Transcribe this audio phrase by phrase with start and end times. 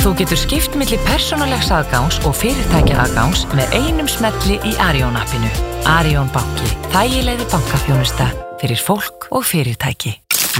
[0.00, 5.48] Þú getur skipt millir persónulegs aðgáns og fyrirtækja aðgáns með einum smelli í Arjón appinu.
[5.92, 6.68] Arjón banki.
[6.94, 8.28] Þægilegði bankafjónusta
[8.62, 10.14] fyrir fólk og fyrirtæki.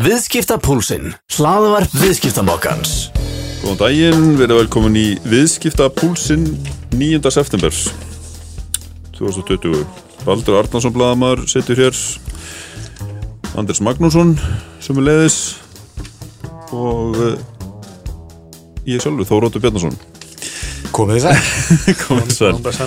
[0.05, 1.15] Viðskiptapúlsinn.
[1.39, 2.93] Hlaðvarp viðskiptamokkans.
[3.63, 6.45] Góðan daginn, verið velkomin í Viðskiptapúlsinn
[6.93, 7.33] 9.
[7.33, 7.73] september
[9.17, 9.87] 2020.
[10.27, 11.97] Baldur Arnarsson Bladamar setur hér
[13.57, 14.37] Anders Magnússon
[14.85, 15.41] sem er leiðis
[16.77, 17.60] og uh,
[18.91, 19.97] ég sjálfur, Þóróttur Bjarnason.
[20.95, 21.35] Komið sæl.
[22.03, 22.33] Komið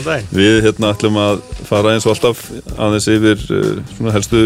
[0.04, 2.42] daginn Við hérna ætlum að fara eins og alltaf
[2.76, 4.42] aðeins yfir uh, svona helstu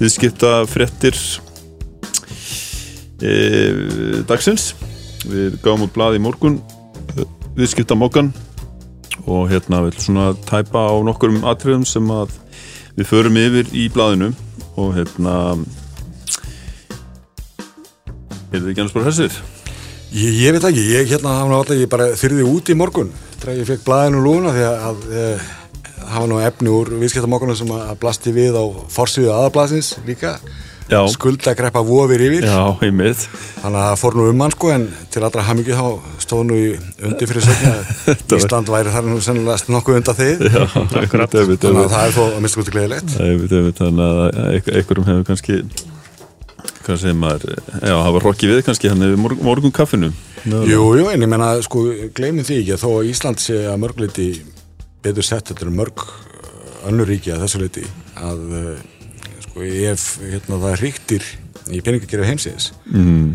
[0.00, 1.14] viðskipta fréttir
[3.22, 3.34] e,
[4.26, 4.72] dagsins.
[5.28, 6.58] Við gáum út blað í morgun
[7.14, 7.22] uh,
[7.54, 8.32] viðskipta mokkan
[9.24, 12.34] og hérna við ætlum svona að tæpa á nokkurum atriðum sem að
[12.98, 14.34] við förum yfir í blaðinu.
[14.74, 15.34] Og hérna
[18.50, 19.53] er þið ekki annars bara hessir?
[20.14, 23.08] Ég, ég veit ekki, ég hérna hafa náttúrulega ég bara þyrði út í morgun
[23.40, 25.24] þegar ég fekk blæðinu lúna því að, að e,
[26.12, 30.36] hafa nú efni úr viðskiptamokkanum sem að blasti við á forsviðu aðablasins líka.
[30.84, 30.98] Já.
[31.08, 32.44] skulda greppa vofir yfir.
[32.44, 33.22] Já, þannig
[33.64, 34.82] að það fór nú um hann sko en
[35.14, 35.86] til allra hamingju þá
[36.20, 36.66] stóð nú í
[37.08, 37.72] undir fyrir sögna
[38.04, 40.60] var- Ísland væri þar nú sennilega nokkuð undan þið Já,
[41.00, 41.38] akkurat.
[41.40, 43.16] Þannig að það er þó að mista kvöldi gleðilegt.
[43.16, 45.58] Einmitt, einmitt, þannig að einhver- einhverjum hefur kannski
[46.84, 50.12] hvað segir maður já, hafa rokki við kannski hann yfir morgun, morgun kaffinu
[50.44, 53.78] Jú, jú, en ég menna, sko, gleymið því ekki að þó að Ísland sé að
[53.80, 54.26] mörgleiti
[55.04, 57.84] betur sett þetta er mörg uh, önnur ríki að þessu leiti
[58.20, 58.74] að uh,
[59.46, 61.24] sko, ef hérna, það ríktir
[61.72, 63.30] í peningakerfi heimsins mm,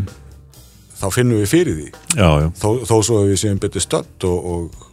[1.00, 1.88] þá finnum við fyrir því.
[2.14, 4.86] Já, já, þó, þó svo að við séum betur stödd og, og,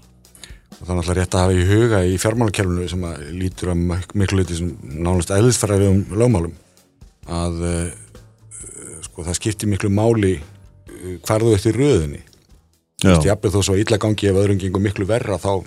[0.80, 3.84] og það er náttúrulega rétt að hafa í huga í fjármálakerfinu sem að lítur að
[3.92, 4.74] mik- miklu leiti sem
[5.06, 6.58] nánast eðlisfæraðum lögmálum
[7.28, 7.88] að uh,
[9.18, 12.22] sko, það skiptir miklu máli uh, hvar þú ert í röðinni.
[13.02, 15.66] Þú veist, jafnveg þó svo illa gangi ef öðrum gengur miklu verra þá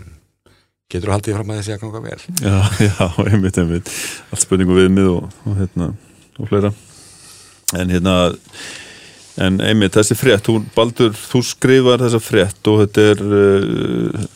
[0.91, 2.21] getur þú haldið fram að þessi að ganga vel.
[2.43, 2.57] Já,
[2.89, 3.91] já, einmitt, einmitt.
[4.31, 5.91] Allt spurningu viðmið og, og hérna
[6.39, 6.73] og fleira.
[7.79, 8.15] En hérna
[9.41, 14.29] en einmitt þessi frétt, þú, Baldur, þú skrifar þessa frétt og þetta er uh,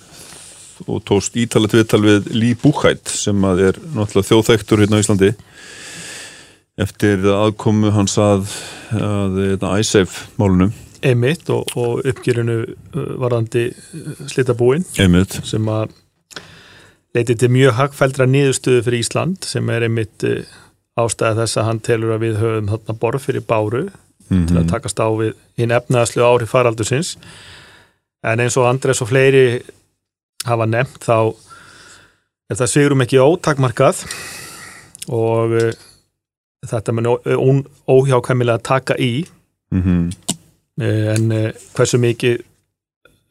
[0.90, 5.34] og tóst ítalat viðtal við Lý Búkætt sem að er náttúrulega þjóðþektur hérna á Íslandi
[6.80, 8.48] eftir aðkomu hans að,
[8.94, 10.74] að ISAFE málunum
[11.04, 14.86] einmitt og, og uppgjörinu uh, varðandi uh, slitabúin.
[15.00, 15.92] Einmitt, sem að
[17.14, 20.40] leiti til mjög hagfældra niðurstöðu fyrir Ísland sem er einmitt uh,
[21.00, 23.86] ástæða þess að hann telur að við höfum þarna borð fyrir báru
[24.30, 27.16] til að takast á við hinn efnaðslu ári faraldursins.
[28.24, 29.60] En eins og Andres og fleiri
[30.48, 31.34] hafa nefnt þá
[32.48, 34.00] er það svigurum ekki ótakmarkað.
[35.12, 35.52] Og
[36.70, 39.26] þetta mun ó- óhjákvæmilega taka í.
[39.74, 40.12] Mm -hmm.
[40.80, 42.42] Eh, en eh, hversu mikið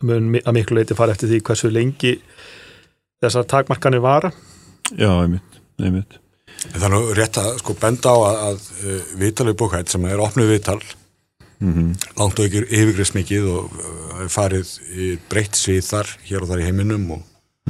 [0.03, 2.19] mun að miklu leiti fara eftir því hversu lengi
[3.23, 4.31] þessar takmarkanir vara.
[4.97, 6.19] Já, einmitt, einmitt.
[6.71, 8.59] Það er nú rétt að sko benda á að, að
[9.19, 10.81] viðtalið bókætt sem er opnuð viðtal
[11.63, 13.75] mm langt og ykkur yfirgrist mikið og
[14.31, 14.71] farið
[15.31, 17.21] breytt svið þar hér og þar í heiminum og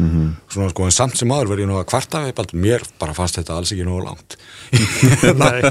[0.01, 0.29] -hmm.
[0.49, 3.13] svona sko en samt sem aður verð ég nú að kvarta við baldur, mér bara
[3.13, 4.37] fannst þetta alls ekki nógu langt.
[5.43, 5.61] Nei,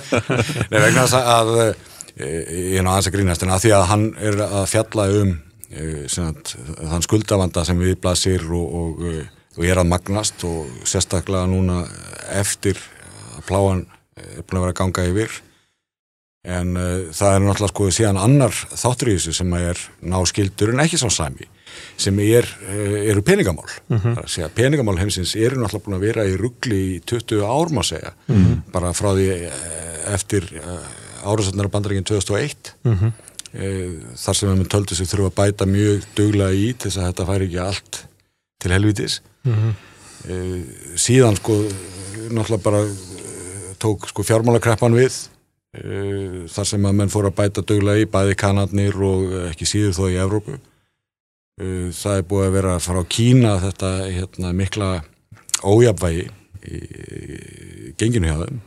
[0.70, 1.74] Nei, vegna þess að uh,
[2.22, 5.30] ég er nú aðeins að grínast en að því að hann er að fjalla um
[5.36, 9.22] uh, sagt, þann skuldavanda sem við blasir og, og, uh,
[9.58, 11.82] og er að magnast og sérstaklega núna
[12.32, 12.78] eftir
[13.36, 15.40] að pláan er búin að vera að ganga yfir
[16.42, 19.78] en uh, það er náttúrulega sko síðan annar þáttur í þessu sem er
[20.10, 21.46] náskildur en ekki sá sami
[22.00, 23.68] sem er, uh, eru peningamál.
[23.86, 24.16] Mm -hmm.
[24.16, 27.44] það er að segja peningamál heimsins eru náttúrulega búin að vera í ruggli í 20
[27.46, 28.12] ár má segja.
[28.72, 33.12] Bara frá því uh, eftir uh, árasöndar bandaríkinn 2001 mm -hmm.
[34.16, 37.26] þar sem við töldu sig þurfa að bæta mjög duglega í til þess að þetta
[37.26, 38.06] færi ekki allt
[38.58, 39.22] til helvitis.
[39.44, 39.74] Mm
[40.96, 41.52] síðan sko
[42.30, 42.86] náttúrulega bara
[43.78, 45.10] tók sko fjármálakreppan við.
[45.10, 45.41] uh,
[45.72, 50.04] þar sem að menn fóru að bæta duglega í bæði kanadnir og ekki síður þó
[50.10, 50.58] í Evrópu.
[51.60, 54.90] Uh, það er búið að vera frá Kína þetta hérna, mikla
[55.62, 56.22] ójafvægi
[56.64, 58.62] í, í genginu hjá þeim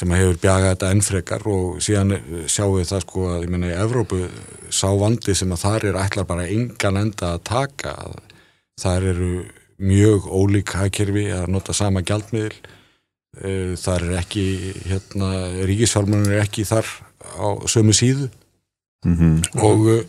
[0.00, 3.70] sem hefur bjagað þetta ennfrekar og síðan eh, sjáum við það sko að ég menna
[3.70, 4.20] í Evrópu
[4.72, 7.94] sá vandi sem að þar er ætlar bara engan enda að taka.
[8.80, 9.30] Þar eru
[9.82, 12.79] mjög ólík hagkerfi að nota sama gjaldmiðl Eh,
[13.38, 14.44] þar er ekki
[14.90, 15.30] hérna,
[15.68, 16.88] ríkisfjármennur er ekki þar
[17.38, 18.30] á sömu síðu.
[19.06, 19.42] Mhm.
[19.64, 20.02] og eh,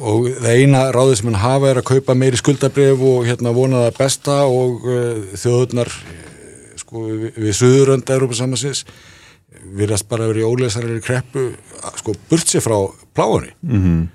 [0.00, 3.86] og það eina ráðið sem hann hafa er að kaupa meiri skuldabref og hérna vona
[3.86, 8.84] það besta og uh, þjóðurnar uh, sko við, við suðurönd Európa samansins
[9.64, 11.46] virðast bara verið í óleisarlega kreppu
[11.96, 12.76] sko burt sér frá
[13.16, 14.08] pláunni Mhm.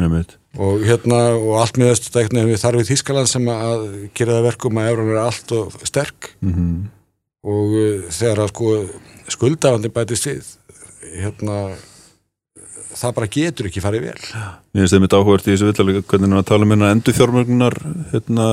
[0.00, 0.36] einmitt.
[0.58, 3.86] Og hérna og allt með þessu stekna við þarfið Þískaland sem að
[4.16, 6.34] gera það verkum að euron er allt og sterk.
[6.42, 6.88] Mm
[7.46, 8.72] og uh, þegar að sko
[9.36, 10.48] skuldafandi bætist við
[11.22, 11.60] hérna
[12.96, 14.20] það bara getur ekki farið vel.
[14.72, 17.16] Mér finnst það mitt áhugavert í þessu villalega hvernig hann að tala um hérna endur
[17.18, 17.74] fjármögnunar
[18.14, 18.46] hérna,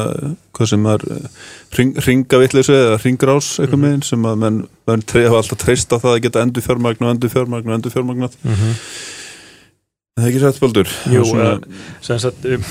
[0.58, 1.06] hvað sem er
[1.78, 3.86] ring, ringavittleysu eða ringrás eitthvað Mhm.
[3.86, 4.58] meginn sem að menn,
[4.90, 8.30] menn tre, hafa alltaf treyst á það að geta endur fjármögnu, endur fjármögnu, endur fjármögnu
[10.14, 10.90] Það er ekki sætt baldur?
[11.06, 11.14] Mhm.
[11.16, 12.66] Jú, Svona, eh, sem sagt um,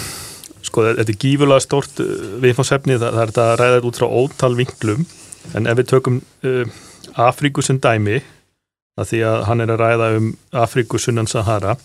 [0.62, 2.12] sko, þetta er gífulega stórt uh,
[2.44, 5.06] viðfáðsefni, það, það er þetta að ræða þetta út frá ótal vinklum,
[5.56, 6.64] en ef við tökum uh,
[7.18, 8.20] Afríku sem dæmi
[9.00, 11.76] að því að hann er að ræða um Afríku sunnan Sahara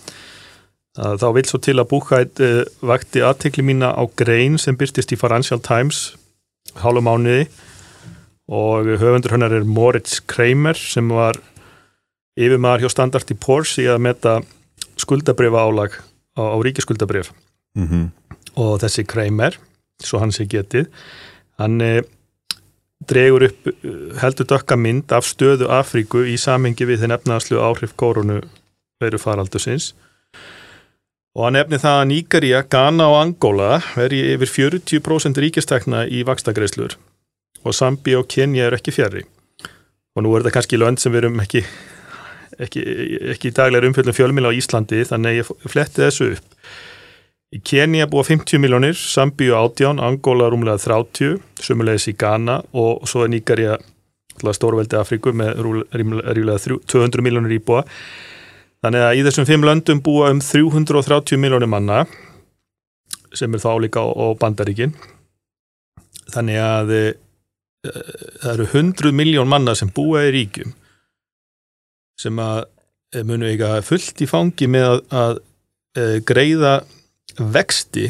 [0.98, 5.19] þá vil svo til að Búkætt uh, vakti aðtekli mína á grein sem byrtist í
[5.19, 6.15] Financial Times
[6.81, 7.48] hálfa mánuði.
[8.48, 11.36] Og höfundur hennar er Moritz Kramer sem var
[12.39, 14.38] yfirmaður hjá Standard Poor's í að meta
[14.98, 15.98] skuldabrifa álag
[16.39, 17.33] á, á ríkiskuldabrif
[17.77, 18.10] mm
[18.57, 19.53] og þessi Kramer,
[20.01, 20.88] svo hann sé getið
[21.62, 22.01] hann e,
[23.09, 27.95] dregur upp eh, heldur dökka mynd af stöðu Afríku í samhengi við þinn efnaðslu áhrif
[28.00, 28.42] koronu
[29.01, 29.94] veru faraldusins
[31.38, 36.98] og hann efni það að Níkaría, Ghana og Angola veri yfir 40% ríkistekna í vakstagreislur
[37.63, 39.25] og Zambi og Kenya eru ekki fjari
[40.18, 41.63] og nú er þetta kannski lönd sem við erum ekki
[42.57, 42.83] ekki,
[43.33, 46.62] ekki daglegar umfjöldum fjölmila á Íslandi þannig ég fletti þessu upp
[47.56, 53.24] Í Kenya búa 50 miljónir, Sambíu 18, Angola rúmlega 30, sumulegis í Ghana og svo
[53.24, 53.78] er Níkarja
[54.36, 55.62] stórveldi Afríku með
[55.96, 57.86] rímlega 200 miljónir íbúa.
[58.84, 62.04] Þannig að í þessum fimm löndum búa um 330 miljónir manna
[63.32, 64.92] sem er þá líka á, bandaríkin.
[66.36, 67.02] Þannig að e,
[68.44, 70.76] það eru 100 miljón manna sem búa í ríkjum
[72.20, 72.66] sem að
[73.16, 75.42] e, munu eiga fullt í fangi með að, að
[75.96, 76.76] e, greiða
[77.39, 78.07] vexti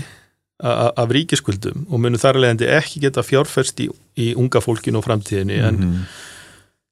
[0.64, 5.60] af ríkiskuldum og munu þar leðandi ekki geta fjárferst í, í unga fólkinu og framtíðinni
[5.62, 6.00] en Mhm.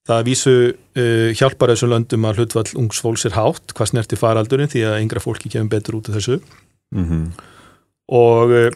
[0.06, 4.70] það vísu uh, hjálpar þessum löndum að hlutvall ungs fólks er hátt hvað snerti faraldurinn
[4.70, 6.42] því að yngra fólki kemur betur út af þessu
[6.94, 7.32] Mhm.
[8.14, 8.70] og uh,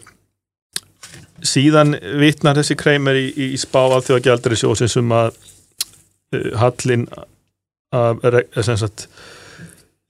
[1.45, 5.37] síðan vitnar þessi kreimer í, í spá af því að gjaldur í sjósins um að
[6.33, 7.05] uh, hallin
[7.93, 8.17] af
[8.65, 9.07] sem sagt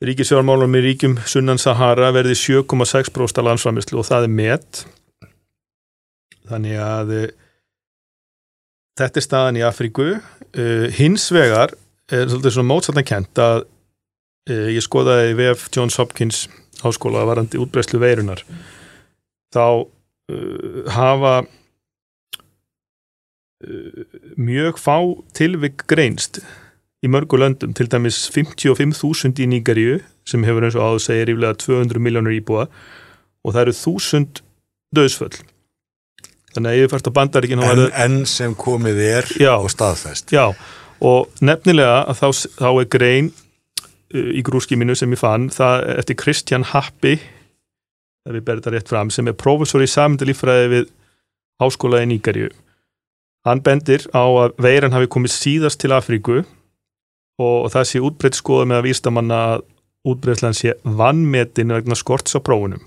[0.05, 4.83] ríkisjármálum í ríkjum sunnan Sahara verði 7,6% af landsframislu og það er met.
[6.49, 7.25] Þannig að uh,
[8.99, 10.07] þetta er staðan í Afríku.
[10.55, 11.75] Uh, hins vegar
[12.09, 16.47] er svolítið svona mótsallan kent að uh, ég skoðaði VF Johns Hopkins
[16.79, 18.45] háskóla varandi útbreyslu veirunar
[19.51, 19.89] þá
[20.93, 21.31] hafa
[24.37, 24.95] mjög fá
[25.35, 26.37] tilvik greinst
[26.99, 31.59] í mörgu löndum, til dæmis 55.000 í Nígaríu sem hefur eins og áður segir yfirlega
[31.61, 34.43] 200 miljónur íbúa og það eru 1000
[34.95, 35.39] döðsföll
[36.53, 39.53] þannig að yfirfært á bandaríkin en, en sem komið er Já.
[39.55, 40.51] og staðfest Já,
[40.99, 42.27] og nefnilega að þá,
[42.59, 47.15] þá er grein uh, í grúskiminu sem ég fann, það er eftir Kristján Happi
[48.27, 50.89] ef við berðum það rétt fram, sem er prófessor í samendalífræði við
[51.63, 52.49] háskóla í Níkarju.
[53.47, 56.41] Hann bendir á að veiran hafi komið síðast til Afríku
[57.39, 59.65] og það sé útbreytt skoða með að vístamanna að
[60.09, 62.81] útbreytlan sé vannmetin vegna skorts á prófunum.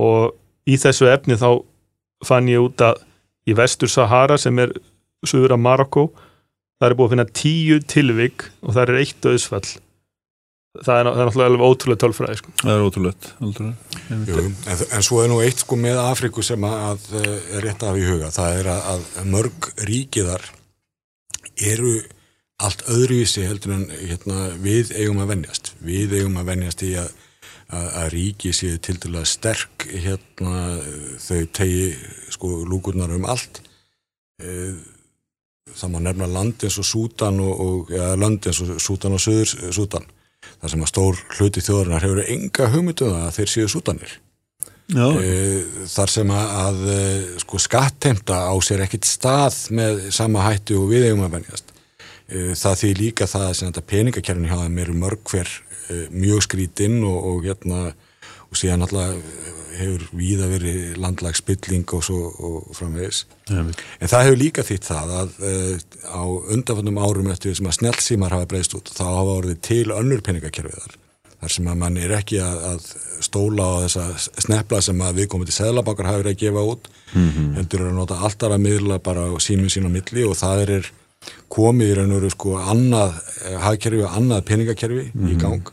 [0.00, 0.32] Og
[0.68, 1.62] í þessu efni þá
[2.26, 3.04] fann ég út að
[3.48, 4.74] í vestur Sahara sem er
[5.26, 6.10] suður af Marokko
[6.80, 9.64] það er búið að finna tíu tilvik og það er eitt döðsfall
[10.80, 12.54] það er, það er náttúrulega alveg ótrúlega tölfræði sko.
[12.60, 13.70] Það er ótrúlegt aldrei.
[14.30, 17.84] Jú, en, en svo er nú eitt sko með Afríku sem að, að er rétt
[17.88, 20.48] af í huga það er að, að mörg ríkiðar
[21.70, 21.94] eru
[22.60, 25.72] allt öðruvísi heldur en hérna, við eigum að venjast.
[25.84, 27.10] Við eigum að venjast í að,
[27.72, 30.78] að, að ríki séu til dæla sterk hérna
[31.24, 31.90] þau tegi
[32.32, 33.62] sko lúkurnar um allt.
[34.42, 34.78] Eh,
[35.74, 39.22] það má nefna land eins og Sútan og, og ja, land eins og Sútan og
[39.22, 40.08] Suður Sútan
[40.60, 44.16] þar sem að stór hluti þjóðarinnar hefur enga hugmyndu það að þeir séu Sútanir
[44.90, 46.78] Já, Eh, þar sem að, að
[47.44, 51.70] sko, skattheimta á sér ekkit stað með sama hættu og við eigum að venjast.
[51.70, 51.79] Eh,
[52.30, 55.50] það því líka það þetta peningakerfin hjá þeim eru mörg hver
[55.90, 57.90] eh, mjög skrítinn og, og hérna
[58.50, 59.18] og síðan alltaf
[59.80, 63.82] hefur víða verið landlag spilling og svo og framvegis einmitt.
[64.00, 65.36] En það hefur líka þýtt það að
[66.10, 66.22] á
[66.54, 70.98] undanfannum árum eftir sem að snjálfsímar hafa breyst út, þá hafa orðið til önnur peningakerfiðar.
[71.40, 72.88] Þar sem að mann er ekki að, að
[73.24, 74.06] stóla á þessa
[74.44, 76.90] snepla sem að viðkomandi seðlabankar hafa verið að gefa út,
[77.56, 80.90] heldur að nota alltaf að miðla bara sínum sín á milli og það er
[81.50, 83.14] komið í raun og veru sko annað
[83.44, 85.72] eh, hagkerfi og annað peningakerfi í gang.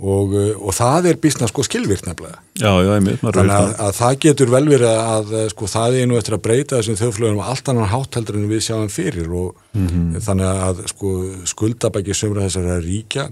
[0.00, 2.38] Og, uh, og það er bísna sko skilvirt nefnilega.
[2.56, 6.08] Já, já, einmitt, þannig að, að það getur vel verið að uh, sko það er
[6.08, 9.28] nú eftir að breyta þessum þjóðflögunum allt annan hátteldur en við sjáum fyrir.
[9.28, 11.12] Og þannig að sko
[11.52, 13.28] skuldabæki sömra þessara ríkja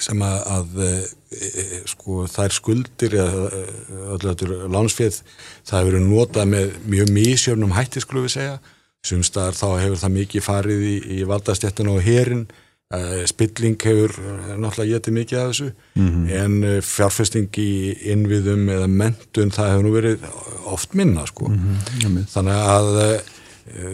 [0.00, 3.48] sem að, að e, sko þær skuldir eða
[4.14, 8.54] öllu lánsfið það hefur verið notað með mjög mísjörnum hætti skulum við segja
[9.06, 12.46] sumstaðar þá hefur það mikið farið í, í valdastjættinu og herin.
[13.24, 15.68] Spilling hefur eh, náttúrulega getið mikið af þessu.
[16.42, 17.70] En eh, fjárfesting í
[18.12, 20.26] innviðum eða mentun það hefur nú verið
[20.72, 21.48] oft minna sko.
[22.02, 22.28] Einmitt.
[22.34, 22.90] þannig að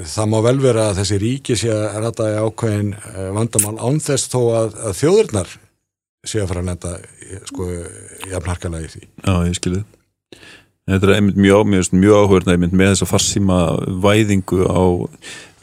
[0.08, 2.94] það má vel vera að þessi ríki sé að ræta í ákveðin
[3.36, 5.52] vandamál án þess þó að, að þjóðurnar
[6.26, 6.94] sé að fara að lenda
[7.52, 7.68] sko
[8.32, 9.04] jafnharkalega í því.
[9.22, 9.84] Já, ég skilði
[10.88, 13.58] Þetta er einmitt mjög, mjög, mjög áhverna einmitt með þessa farsíma
[14.04, 14.84] væðingu á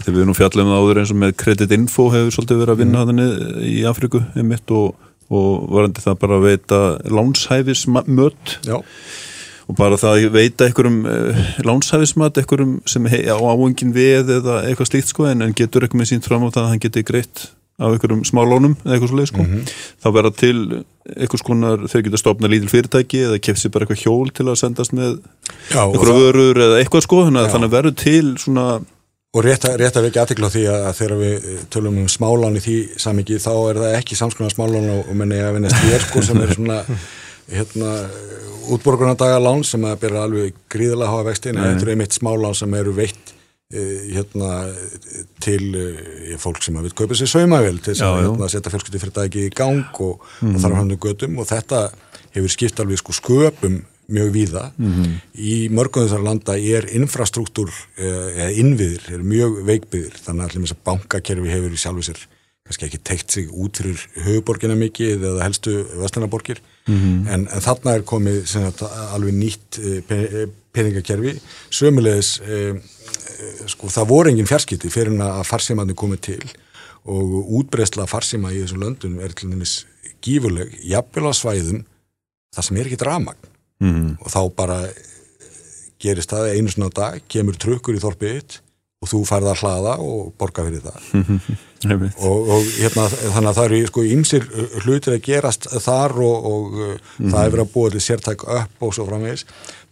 [0.04, 2.82] þegar við erum fjallum það áður eins og með Credit Info hefur svolítið verið að
[2.84, 3.10] vinna mm.
[3.10, 8.54] þannig í Afriku einmitt og, og varandi það bara að veita lánshæfismött
[9.66, 14.60] og bara það að veita einhverjum uh, lánshæfismat, einhverjum sem hei, á áengin við eða
[14.68, 17.06] eitthvað slíkt sko en, en getur eitthvað með sínt fram á það að hann geti
[17.08, 17.48] greitt
[17.82, 19.48] af einhverjum smá lónum eða eitthvað svo leið sko
[20.04, 20.60] þá verða til
[21.14, 24.96] eitthvað skonar þau geta stopnað lítil fyrirtæki eða kefsi bara eitthvað hjól til að sendast
[24.98, 25.20] með
[25.70, 28.66] það, vörur eða eitthvað sko þannig að þannig að verður til svona
[29.36, 32.10] og rétt, að- rétt að vekja aðtekla á því að, að þegar við tölum um
[32.10, 36.06] smálán í því samingi þá er það ekki samskonar smálán og, menni að vinna stér
[36.08, 36.80] sko sem er svona
[37.56, 37.92] hérna
[38.74, 42.74] útborgunardaga lán sem að byrja alveg gríðilega háa vextin en þetta er einmitt smálán sem
[42.80, 43.35] eru veitt eh,
[43.74, 44.50] hérna
[45.42, 49.02] til eh, fólk sem að við kaupa sér saumavél til þess að hérna, setja fjölskyldi
[49.02, 51.40] fyrir dagi í gang og, og þarf hann götum.
[51.42, 51.88] Og þetta
[52.36, 54.68] hefur skipt alveg sko sköpum mjög víða.
[55.34, 60.68] Í mörgum þessar landa er infrastruktúr eh, eða innviðir, er mjög veikbyðir þannig að allir
[60.68, 62.24] þess að bankakerfi hefur í sjálfu sér
[62.66, 65.84] kannski ekki teikt sig út fyrir höfuborgina mikið eða helstu
[66.86, 68.84] vestlunaborgir en, en þarna er komið sem sagt,
[69.16, 71.36] alveg nýtt eh, eh, peningakerfi.
[71.74, 76.54] Sömulegis eh, eh, sko það voru engin fjarskipti fyrir en að farsímaðni komið til.
[77.06, 79.86] Og útbreysla farsíma í þessum löndum er til dæmis
[80.26, 81.84] gífurleg jafnvel á svæðum
[82.56, 83.50] þar sem er ekki ramagn
[83.84, 84.78] mm, og þá bara
[86.02, 88.58] gerist það einu svona dag, kemur trukkur í þorpið
[89.04, 91.06] og þú færð að hlaða og borga fyrir það.
[91.94, 94.48] og, og hérna, þannig að það eru sko ímsir
[94.84, 98.86] hlutir að gerast þar og, og uh, það er verið að búa til sértæk upp
[98.86, 99.46] og svo framvegis.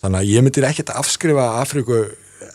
[0.04, 2.04] Þannig að ég myndir ekkert afskrifa Afríku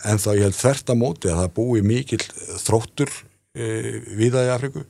[0.07, 2.23] en þá ég held þvert að móti að það búi mikill
[2.63, 4.85] þróttur uh, viða í Afríku.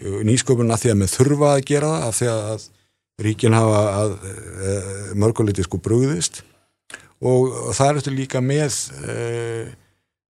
[0.00, 2.68] Nýsköpun að því að með þurfa að gera það af því að
[3.20, 6.42] ríkin hafa að uh, mörguliti sko brugðist.
[7.20, 9.68] Og, það er eftir líka með uh,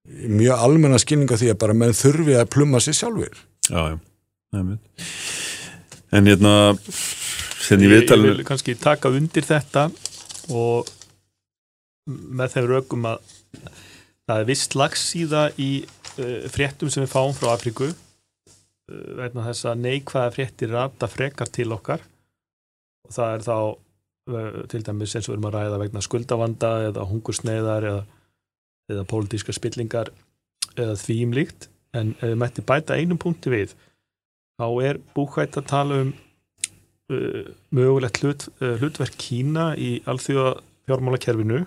[0.09, 3.81] mjög almenna skilninga því að bara menn þurfi að plumma sér sjálfur já,
[4.53, 4.61] já,
[6.13, 6.55] en hérna
[7.69, 9.89] hérna ég, viðtalinu vil kannski taka undir þetta
[10.55, 10.89] og
[12.09, 13.25] með þeim rökum að
[14.29, 17.97] það er vist lagsíða í uh, fréttum sem við fáum frá Afríku uh,
[19.21, 22.05] vegna þess að neikvæða fréttir rata frekar til okkar.
[23.09, 26.73] Og það er þá uh, til dæmis eins og við erum að ræða vegna skuldavanda
[26.91, 28.05] eða hungursneiðar eða,
[28.93, 30.13] eða pólitíska spillingar
[30.77, 33.75] eða þvíumlíkt en ef við mætti bæta einum punkti við
[34.59, 41.63] þá er búkvætt að tala um uh, mögulegt hlut, uh, hlutverk Kína í alþjóða fjármálakerfinu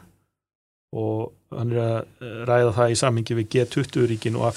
[0.92, 4.50] og hann er að uh, ræða það í samhengi við G20-ríkin og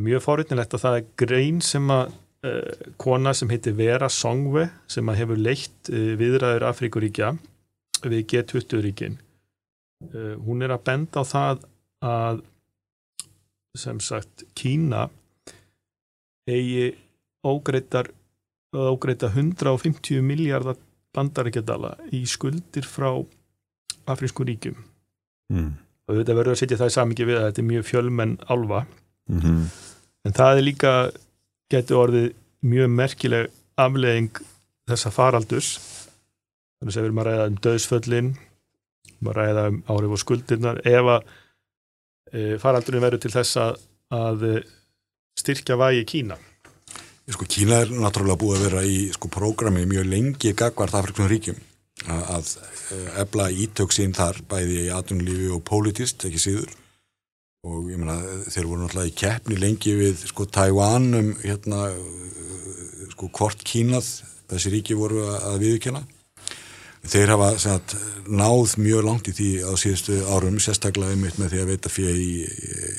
[0.00, 2.12] er mjög forutnilegt að það er grein sem að
[2.46, 7.34] uh, kona sem heitir Vera Songwe sem að hefur leitt uh, viðræður Afríkuríkja
[8.06, 9.18] við G20-ríkin.
[10.10, 11.66] Uh, hún er að benda á það
[12.00, 12.44] að
[13.78, 15.08] sem sagt Kína
[16.50, 16.94] eigi
[17.46, 18.10] ógreitar
[18.74, 20.78] ógreita 150 miljardar
[21.14, 23.10] bandaríkjadala í skuldir frá
[24.10, 24.76] afrísku ríkjum.
[25.50, 25.72] Mm,
[26.06, 28.84] og þetta verður að setja það í samingi við að þetta er mjög fjölmenn álfa.
[29.30, 29.64] Mm,
[30.26, 30.92] en það er líka
[31.70, 32.28] getur orðið
[32.70, 33.50] mjög merkileg
[33.80, 34.42] afleðing
[34.90, 35.72] þessa faraldurs.
[36.78, 40.22] Þannig að við erum að ræða um döðsföllin við erum að ræða um árið og
[40.22, 40.82] skuldirnar.
[40.86, 41.34] Ef að
[42.62, 43.80] faraldurinn verður til þess að,
[44.14, 44.54] að e,
[45.40, 46.38] styrkja vægi Kína.
[47.30, 51.58] Sko Kína er náttúrulega búið að vera í sko prógrami mjög lengi gagvart Afriksum ríkjum.
[52.10, 52.52] Að, að
[52.96, 56.72] eh, efla ítök sín þar bæði í atunlífi og pólitíst ekki síður.
[57.68, 58.16] Og ég meina
[58.48, 64.08] þeir voru náttúrulega í keppni lengi við sko Taiwan um hérna eh, sko hvort Kínað
[64.50, 66.02] þessi ríki voru að viðkjöna
[67.08, 67.96] þeir hafa sagt,
[68.28, 72.20] náð mjög langt í því á síðustu árum sérstaklega einmitt með því að veita fyrir
[72.20, 72.32] í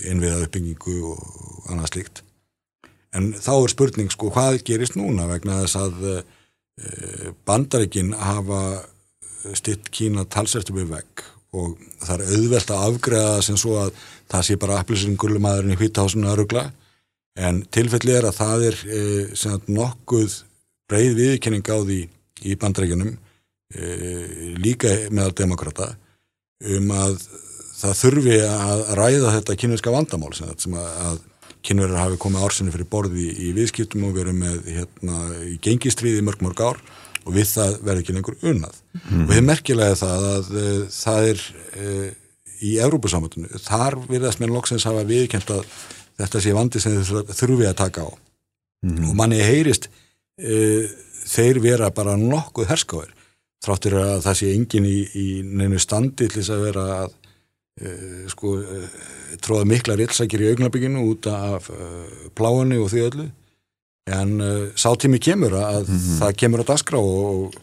[0.09, 2.23] innviða uppbyggingu og annað slíkt.
[3.13, 6.23] En þá er spurning sko hvað gerist núna vegna þess að uh,
[7.45, 8.61] bandaríkin hafa
[9.57, 11.23] stitt Kína talsert við vegg
[11.57, 13.95] og það er auðvelt að afgreða sem svo að
[14.31, 16.63] það sé bara appilsinn gullumæðurinn í hvítahásinu að ruggla
[17.41, 19.01] en tilfelli er að það er e,
[19.39, 20.37] sagt, nokkuð
[20.91, 21.99] breið viðkenning á því
[22.47, 23.30] í bandrækjunum e,
[24.61, 25.93] líka meðal demokrata
[26.61, 27.17] um að
[27.81, 31.21] það þurfi að ræða þetta kynverska vandamál sem, að,
[31.65, 36.23] kynverður hafi komið ársinu fyrir borði í, í viðskiptum og verið með hérna, í gengistriði
[36.25, 36.81] mörg mörg ár
[37.21, 39.23] og við það verður ekki lengur unnað mm.
[39.27, 40.49] og þið merkilega það að
[40.95, 41.43] það er
[41.83, 42.07] uh,
[42.61, 45.77] í Európusamöndinu, þar virðast mér loksins hafa viðkjönd að
[46.21, 49.07] þetta sé vandi sem þið þurfi að taka á mm.
[49.09, 50.89] og manni heyrist uh,
[51.29, 53.13] þeir vera bara nokkuð herskáir,
[53.61, 57.17] þráttur að það sé engin í, í neinu standi til þess að vera að
[58.29, 58.49] sko
[59.41, 61.69] tróða mikla rillsækir í augnabygginu út af
[62.37, 63.27] pláinu og því öllu
[64.09, 66.17] en uh, sátími kemur að mm -hmm.
[66.19, 67.53] það kemur á daskra og, og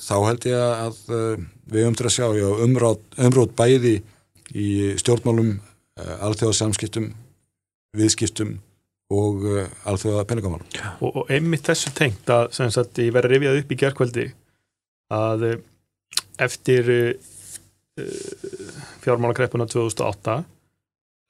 [0.00, 1.36] þá held ég að uh,
[1.66, 2.26] við umtur að sjá
[2.64, 4.02] umrót, umrót bæði
[4.54, 5.60] í stjórnmálum
[6.00, 7.12] uh, alþjóðasamskiptum
[7.96, 8.58] viðskiptum
[9.10, 10.66] og uh, alþjóða peningamálum
[11.00, 14.26] og, og einmitt þessu tengt að, að ég verði rifjað upp í gerðkvöldi
[15.14, 15.58] að uh,
[16.40, 17.12] eftir uh,
[19.04, 20.36] fjármálagreppuna 2008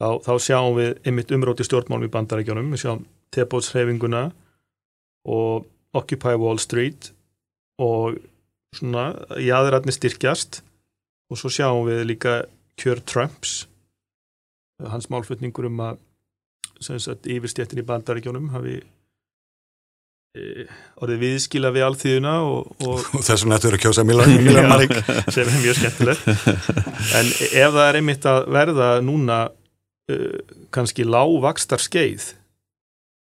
[0.01, 4.29] þá, þá sjáum við einmitt umrót í stjórnmálum í bandarækjunum við sjáum tebótshreyfinguna
[5.31, 7.11] og Occupy Wall Street
[7.83, 8.21] og
[8.77, 9.11] svona
[9.41, 10.61] jáðuratni styrkjast.
[11.31, 12.33] Og svo sjáum við líka
[12.81, 13.65] kjör Trumps
[14.89, 16.01] hans málflutningur um að
[17.29, 18.79] yfirstjættin í bandaríkjónum hafi
[20.31, 24.37] orðið viðskila við allþýðuna og, og, og þessum nættur að kjósa Milan
[24.71, 24.95] Marík.
[25.35, 26.29] sem er mjög skemmtilegt.
[27.19, 30.37] En ef það er einmitt að verða núna uh,
[30.75, 32.29] kannski lágvakstar skeið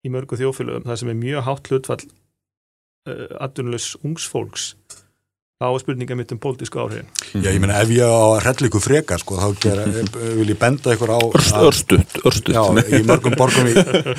[0.04, 4.71] í mörgu þjófélögum, það sem er mjög hátt hlutfall uh, atvinnulegs ungsfólks
[5.60, 7.08] er spurninga mitt um pólitísku áhrifin.
[7.34, 9.84] Já, ég menna, ef ég á að relliku freka, sko, þá gera,
[10.38, 11.20] vil ég benda ykkur á...
[11.60, 12.56] Örstuðt, örstuðt.
[12.56, 12.62] Já,
[12.96, 13.75] í mörgum borgum í,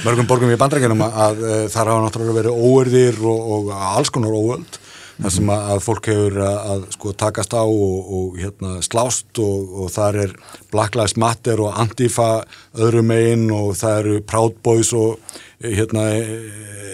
[0.06, 4.14] mörgum borgum í bandrækjunum að, að, að þar hafa náttúrulega verið óerðir og, og alls
[4.14, 4.78] konar óöld
[5.22, 9.74] þar sem að, að fólk hefur að sko takast á og, og hérna slást og,
[9.82, 10.36] og þar er
[10.74, 12.30] Black Lives Matter og Antifa
[12.78, 15.20] öðrum meginn og það eru Proud Boys og
[15.62, 16.24] hérna e,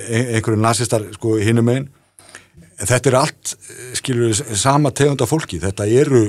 [0.07, 1.87] e, einhverju nazistar sko hinnum meginn
[2.77, 3.55] þetta er allt,
[3.97, 6.27] skilur við, sama tegunda fólki, þetta eru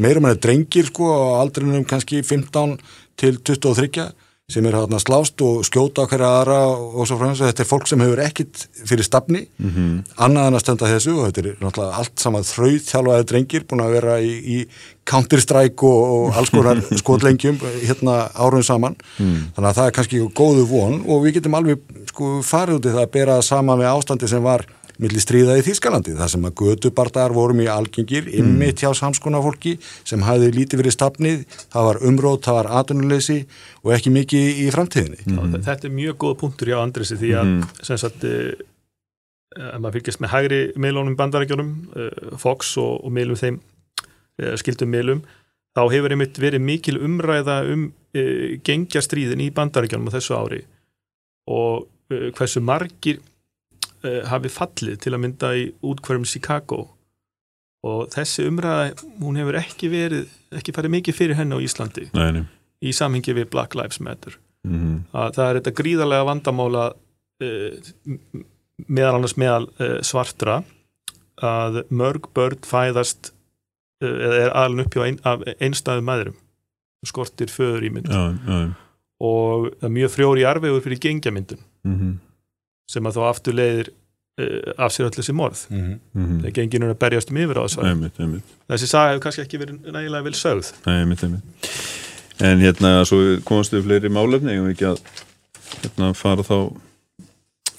[0.00, 2.78] meira meina drengir sko á aldrinum kannski 15
[3.20, 4.10] til 23
[4.50, 7.68] sem er hérna slást og skjóta hverja aðra og svo frá þess að þetta er
[7.68, 9.92] fólk sem hefur ekkit fyrir stafni, mm -hmm.
[10.26, 13.84] annað en að stenda þessu og þetta er náttúrulega allt saman þrauð þjálfaði drengir búin
[13.84, 14.58] að vera í, í
[15.06, 19.54] counter-strike og, og alls konar skotlengjum hérna árum saman mm.
[19.54, 21.78] þannig að það er kannski góðu von og við getum alveg
[22.10, 24.66] sko farið út í það að bera saman með ástandi sem var
[25.00, 28.80] millir stríða í Þýskalandi þar sem að gödubardar vorum í algengir ymmið mm.
[28.82, 33.38] hjá samskona fólki sem hafði lítið verið stafnið, það var umrót, það var atunuleysi
[33.84, 35.26] og ekki mikið í framtíðinni.
[35.26, 35.56] Mm.
[35.66, 37.68] Þetta er mjög góð punktur hjá Andrisi því að mm.
[37.88, 38.50] sem sagt uh,
[39.78, 43.60] maður fylgjast með hægri meilónum bandarækjónum uh, Fox og, og meilum þeim
[44.56, 45.18] skildum meilum
[45.76, 47.90] þá hefur einmitt verið mikil umræða um
[48.64, 50.60] gengjastríðin í bandarækjónum á þessu ári
[51.50, 53.20] og hversu margir
[54.04, 56.86] uh, hafi fallið til að mynda í útkværum Chicago.
[57.86, 62.42] Og þessi umræða, hún hefur ekki verið, ekki farið mikið fyrir henni á Íslandi Nei,
[62.84, 64.36] í samhengi við Black Lives Matter.
[64.68, 64.96] Mm -hmm.
[65.16, 67.70] að það er þetta gríðarlega vandamála uh,
[68.86, 70.62] meðal annars meðal uh, svartra
[71.40, 73.32] að mörg börn fæðast
[74.04, 76.36] eða er alveg upp hjá ein, af einstæðu maðurum
[77.06, 78.12] skortir föður í mynd
[79.20, 82.29] og það er mjög frjóri arvegur fyrir gengjamyndun mm -hmm
[82.90, 86.36] sem að þá aftur leiðir uh, af sér öll þessi morð mm -hmm.
[86.44, 88.42] það gengir núna að berjast um yfir á þessu
[88.74, 91.74] þessi saga hefur kannski ekki verið nægilega vel sögð einmitt, einmitt.
[92.40, 95.02] en hérna svo komast við fleiri málefni og ekki að
[95.82, 96.56] hérna, fara þá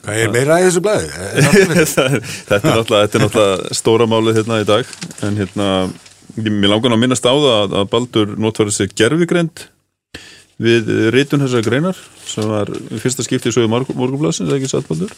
[0.01, 1.09] Hvað er meira í þessu blæði?
[2.49, 4.87] þetta er náttúrulega stóra málið hérna í dag
[5.21, 5.67] en hérna
[6.41, 9.67] mér langar að minnast á það að, að Baldur notfærið sér gerfigrend
[10.61, 12.71] við rítun þessar greinar sem var
[13.01, 15.13] fyrsta skipti í sögu morgunblassin, er það ekki satt baldur?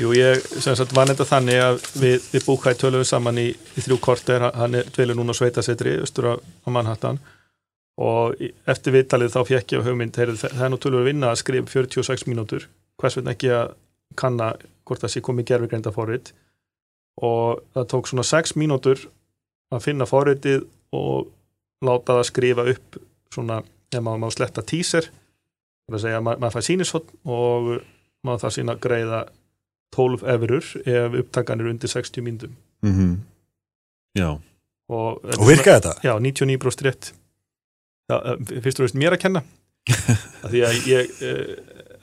[0.00, 3.84] Jú, ég sem sagt var nefnda þannig að við, við búkæði tölum saman í, í
[3.84, 7.20] þrjú korter, hann er dvelur núna á Sveitasetri, östur á, á Manhattan.
[8.00, 8.38] Og
[8.70, 11.74] eftir viðtalið þá fekk ég á hugmynd, það er nú tölur að vinna að skrifa
[11.74, 12.68] 46 mínútur,
[13.00, 13.74] hvers vegna ekki að
[14.18, 14.54] kanna
[14.86, 16.32] hvort það sé komið gerfigreinda forrið
[17.22, 19.04] og það tók svona 6 mínútur
[19.70, 20.64] að finna forriðið
[20.96, 21.28] og
[21.86, 22.98] láta það skrifa upp
[23.34, 27.70] svona ef maður má sletta teaser það er að segja að maður fær sínishotn og
[28.26, 29.24] má það sína greiða
[29.96, 33.18] 12 eurur ef upptakan er undir 60 mínutum mm
[34.18, 34.40] Já,
[34.90, 35.90] og, Og virkaði þetta?
[36.02, 37.10] Já, 99% rétt.
[38.10, 38.30] Eh,
[38.64, 39.42] fyrst og veist mér að kenna.
[40.42, 41.52] Að því að ég eh,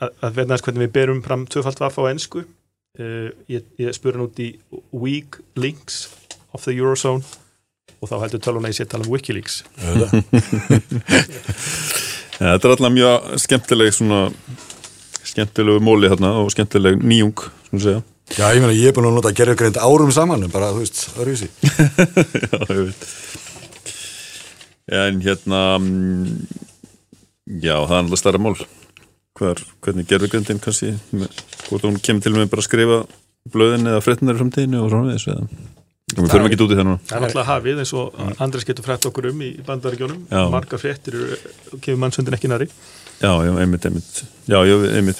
[0.01, 3.95] að, að verða næst hvernig við berum fram tvöfalt vaff á ennsku uh, ég, ég
[3.95, 4.49] spurði út í
[4.93, 6.05] weak links
[6.53, 7.25] of the Eurozone
[8.01, 9.55] og þá heldur tölun að ég sé tala um Wikileaks.
[12.37, 14.19] Ja, þetta er alltaf mjög skemmtileg svona
[15.27, 17.37] skemmtilegu móli hérna og skemmtileg nýjung
[17.69, 18.01] svona segja.
[18.37, 20.73] Já, ég meina, ég er búin að nota að gera greint árum saman en bara,
[20.75, 21.47] þú veist, það er vísi
[22.51, 23.01] Já, ég veit.
[24.97, 26.25] En hérna mm,
[27.63, 28.57] Já, það er alltaf starra mál.
[29.39, 32.97] Hver, hvernig gerðugrindin kannski með- hvort hún kemur til með bara að skrifa
[33.53, 35.33] blöðin eða fréttinar í framtíðinu og svona við þessu
[36.07, 36.99] Við förum ekki út í það núna.
[37.03, 40.43] Það er náttúrulega hafið eins og Andres getur frætt okkur um í bandaríkjónum Já.
[40.53, 42.69] margar fréttir eru- kemur mannsundin ekki næri
[43.19, 44.23] Já, já, einmitt, einmitt.
[44.47, 45.19] Já, já, einmitt,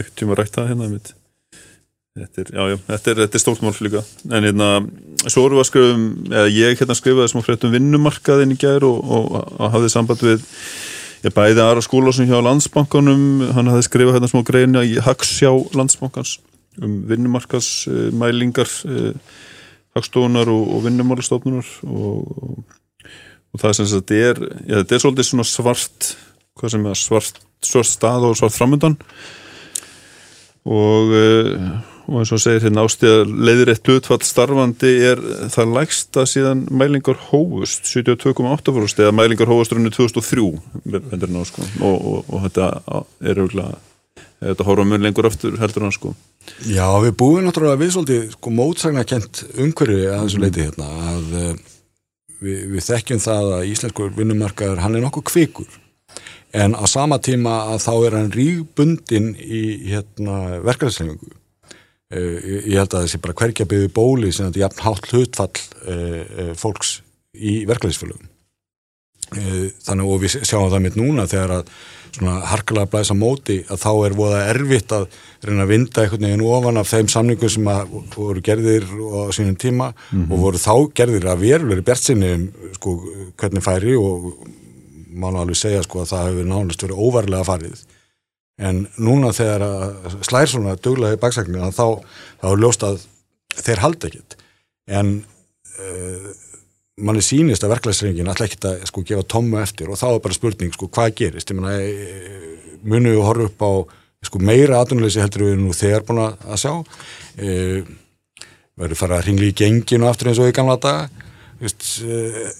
[0.00, 1.12] ekkert tíma rækta það hérna einmitt.
[2.16, 4.02] Þetta er, já, já, þetta er, er stórt mál líka.
[4.32, 4.68] En hérna,
[5.28, 8.58] svo vorum við að skrifa um eða ég hérna skrifaði smá frétt um vinnumarkaðin í
[8.58, 10.46] gær og, og, og hafði samband við
[11.22, 16.38] ég bæði Ara Skúlásson hjá Landsbankanum hann hafði skrifað hérna smá greina í Hagsjá Landsbankans
[16.82, 19.12] um vinnumarkaðsmælingar uh,
[19.96, 22.78] hagstofunar og, og vinnumálastofnunar og, og,
[23.52, 26.12] og það sem þetta er já, þetta er svolítið svona svart
[26.56, 28.96] hvað sem er svart, svart stað og svart framundan.
[30.66, 31.68] Og uh,
[32.06, 37.88] og eins og segir hérna ástíða leiðrétt hlutfall starfandi er það lægsta síðan mælingar hófust
[37.90, 40.46] 72,8% eða mælingar hófust runni 2003
[41.10, 41.66] vendur ná sko.
[41.82, 42.70] Og, þetta
[43.26, 43.74] er auðvitað
[44.46, 46.14] þetta horfa mun lengur aftur heldur hann sko
[46.66, 51.48] Já, við búum náttúrulega við svolítið sko mótsagnakent umhverfi að þessu leiti hérna að uh,
[52.42, 55.80] við, við þekkjum það að íslenskur vinnumarkaður hann er nokkuð kvikur.
[56.56, 62.94] En á sama tíma að þá er hann rígbundin í hérna verkefæðsleifingu uh, ég held
[62.94, 65.52] að þessi bara hverja byggði bóli sem þetta jafn hátt hlutfall
[65.84, 67.00] uh, fólks
[67.36, 68.32] í verkefæðsfélögum
[69.34, 71.70] þannig og við sjáum það mitt núna þegar að
[72.16, 75.06] svona harkalega blæsa móti að þá er voða erfitt að
[75.44, 79.58] reyna að vinda einhvern veginn ofan af þeim samningum sem að voru gerðir á sínum
[79.60, 79.90] tíma
[80.30, 82.46] og voru þá gerðir að verulegri bjartsinni um
[82.78, 82.94] sko,
[83.36, 84.32] hvernig færi og
[85.16, 87.84] má nú alveg segja sko að það hefur nánast verið óvarlega farið.
[88.56, 92.00] En núna þegar að slær svona duglega í baksagnina þá,
[92.40, 93.02] þá er ljóst að
[93.56, 94.36] þeir halda ekkit
[94.86, 95.16] en
[95.80, 96.28] uh,
[96.96, 100.36] manni sýnist að verklæsreingin alltaf ekkert að sko gefa tommu eftir og þá er bara
[100.38, 101.50] spurning sko hvað gerist?
[101.52, 103.72] Ég meina eh, munum við horfa upp á
[104.26, 106.72] sko meira atvinnuleysi heldur við nú þegar búin að sjá?
[107.36, 107.82] E,
[108.80, 111.24] verður fara að ringli í genginu aftur eins og í gamla daga?
[111.60, 111.84] Vist,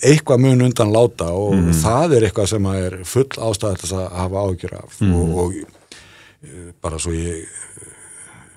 [0.09, 4.07] eitthvað mun undan láta og það er eitthvað sem er full ástæða til þess að
[4.22, 4.94] hafa ágjör af.
[5.05, 7.42] Og, og eh, bara svo ég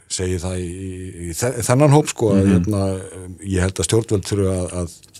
[0.09, 0.69] segi það í,
[1.29, 2.83] í þe- þennan hóp sko að hérna,
[3.43, 5.18] ég held að stjórnvöld þurfa að, að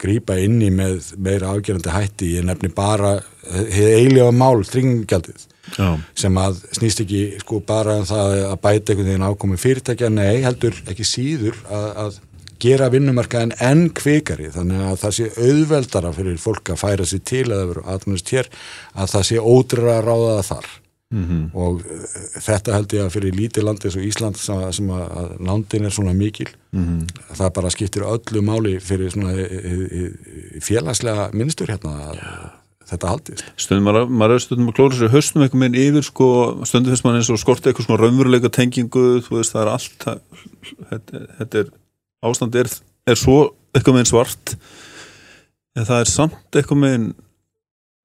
[0.00, 2.34] grípa inn í með meira afgerandi hætti.
[2.38, 3.16] Ég nefni bara
[3.50, 8.92] hefði eiginlega mál þringjaldið Já, sem að snýst ekki sko bara um það að bæta
[8.92, 12.18] einhvern veginn ákomi fyrirtækja, nei, heldur ekki síður að, að
[12.60, 17.46] gera vinnumarkaðin enn kvikari, þannig að það sé auðveldara fyrir fólk að færa sér til
[17.46, 18.50] eða vera atvinnust hér,
[18.94, 20.38] að það sé ódrira að ráða
[21.10, 21.50] þar -hmm.
[21.54, 24.90] og uh, þetta held ég að fyrir lítið landi eins og Ísland sem, að- sem
[24.94, 27.06] að, að nándin er svona mikil -hmm.
[27.34, 32.18] það bara skiptir öllu máli fyrir svona e, e, e, félagslega minnstur hérna að
[32.90, 33.44] þetta haldist.
[33.56, 36.28] stundum maður, er stundum að klóra sér höstum eitthvað með yfir sko,
[36.64, 40.06] stundum finnst maður eins og skorti eitthvað svona raunveruleika tengingu, þú veist það er allt
[40.90, 41.72] þetta, þetta er
[42.26, 42.70] ástand er,
[43.06, 44.56] er svo eitthvað með svart
[45.78, 47.10] en það er samt eitthvað með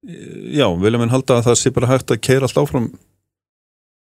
[0.06, 2.88] já, vilja menn halda að það sé bara hægt að keira allt áfram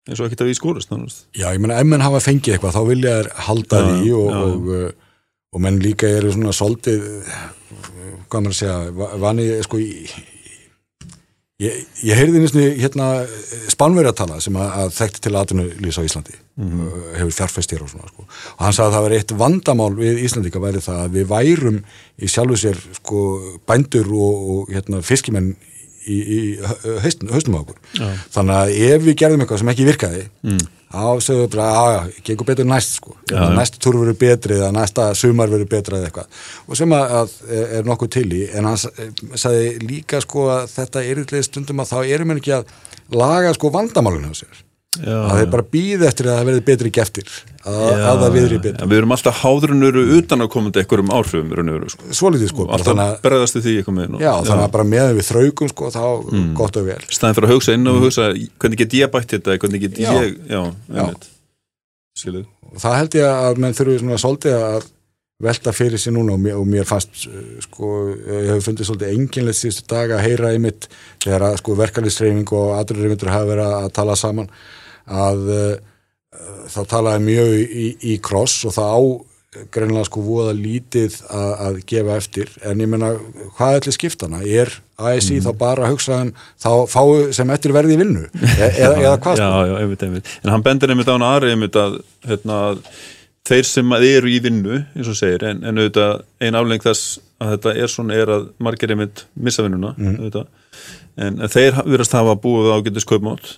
[0.07, 1.25] eins og ekkert að við skórist nánast.
[1.35, 4.31] Já, ég meina, ef menn hafa fengið eitthvað, þá vilja þær halda Já, því og,
[4.37, 5.17] og, uh,
[5.57, 7.03] og menn líka eru svona soldið,
[8.29, 10.07] hvað maður að segja, va- vani, sko, í,
[11.65, 13.09] ég, ég heyrði sinni hérna
[13.73, 16.87] spánverjatala sem að, að þekkti til atvinnulýs á Íslandi, Mhm.
[16.87, 19.95] uh, hefur fjárfæst hér og svona, sko, og hann sagði að það var eitt vandamál
[19.99, 21.81] við Íslandika væri það að við værum
[22.23, 23.25] í sjálfu sér, sko,
[23.69, 25.57] bændur og, og hérna, fiskimenn
[26.07, 26.39] í, í
[27.03, 27.79] haustum, á okkur.
[27.99, 28.09] Já.
[28.37, 30.61] þannig að ef við gerðum eitthvað sem ekki virkaði mm.
[30.97, 34.73] þá segðum við bara, já, gengur betur næst sko, Já, næst túr verður betri eða
[34.77, 36.45] næsta sumar verður betra eða eitthvað.
[36.67, 37.35] Og sem að,
[37.71, 38.79] er nokkuð til í en hann
[39.35, 42.73] sagði líka sko að þetta er eitthvað stundum að þá erum við ekki að
[43.17, 44.63] laga sko vandamálun hjá sér
[45.03, 47.31] að þeir bara býði eftir að það verði betri geftir
[47.67, 48.83] að, að það viðri betur.
[48.83, 52.11] En við erum alltaf háðrunuru utan að komandi einhverjum áhrifum sko.
[52.21, 54.89] svolítið sko, bara Alltaf þannig að bregðast við því eitthvað með já, þannig að bara
[54.95, 56.05] með við þraugum sko, þá
[56.61, 57.01] gott og vel.
[57.11, 60.13] Staðin fyrir að hugsa inn og hugsa hvernig get ég bætt þetta, hvernig get Já.
[60.17, 60.61] ég já,
[60.95, 61.33] einmitt.
[62.17, 62.47] Skiluð
[62.81, 64.87] það held ég að menn þurfi svona svolítið að
[65.47, 67.91] velta fyrir sér núna og mér, og mér fannst uh, sko,
[68.25, 70.89] ég hef fundið svolítið enginlega síðustu daga að heyra einmitt
[71.25, 74.49] þegar að sko verkalýsreifing og aðrurreifindur hafa verið að tala saman
[75.07, 75.73] að uh,
[76.71, 79.01] þá talaði mjög í, í kross og það á
[79.73, 82.53] greinlega sko voða lítið að, að gefa eftir.
[82.67, 83.13] En ég menna
[83.57, 84.43] hvað ætli skiptana?
[84.45, 88.25] Er ASI þá bara að hugsa um þá fáu sem eftir verði í vinnu?
[88.57, 89.67] E eða, eða hvað já, sko?
[89.69, 90.33] já, einmitt, einmitt.
[90.43, 92.61] en hann bendir einmitt á hann aðri einmitt að hérna,
[93.47, 97.53] þeir sem eru í vinnu eins og segir, en, en auðvitað ein afleng þess að
[97.57, 100.49] þetta er svona er að margir einmitt missa vinnuna auðvitað.
[101.21, 103.57] en, þeir verðast hafa búið á getið skaupmátt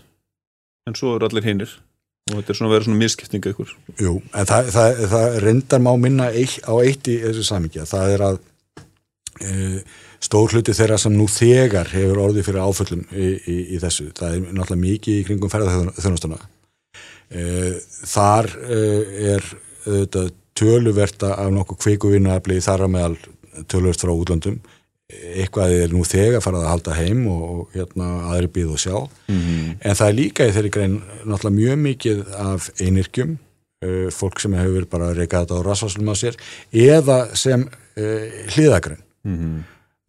[0.88, 1.77] en svo eru allir hinnir
[2.29, 3.72] og þetta er svona að vera svona miskiptinga ykkur
[4.03, 8.14] Jú, en það, það, það reyndar má minna eitt, á eitt í þessu samingja, það
[8.14, 8.40] er að
[9.40, 9.55] e,
[10.24, 14.37] stór hluti þeirra sem nú þegar hefur orðið fyrir áföllum í, í, í þessu, það
[14.37, 16.40] er náttúrulega mikið í kringum ferðarþjónustuna
[17.31, 17.46] e,
[18.12, 18.83] þar e,
[19.37, 19.51] er
[19.88, 23.16] auðvitað töluverta af nokkuð kveikuvinnaafli þar að meðal
[23.70, 24.59] töluvert frá útlöndum
[25.09, 28.97] eitthvað er nú þegar farið að halda heim og, og hérna aðri býð og sjá.
[29.81, 34.53] En það er líka í þeirri grein náttúrulega mjög mikið af einirkjum uh, fólk sem
[34.59, 36.37] hefur bara að reyka þetta á rasvarslum á sér
[36.73, 39.01] eða sem uh, hliðagrein.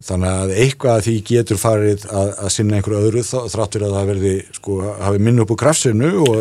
[0.00, 4.06] Þannig að eitthvað af því getur farið að, að sinna einhverju öðru þráttur að það
[4.08, 6.38] verði sko, hafi minni upp úr krafsinu og,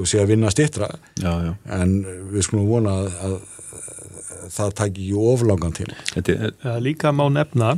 [0.00, 0.88] og sé að vinna stittra
[1.76, 1.92] en
[2.32, 3.55] við skulum vona að, að, að
[4.52, 5.96] það taki ekki oflangan tíma.
[6.12, 7.76] Þetta er, Ja, líka má nefna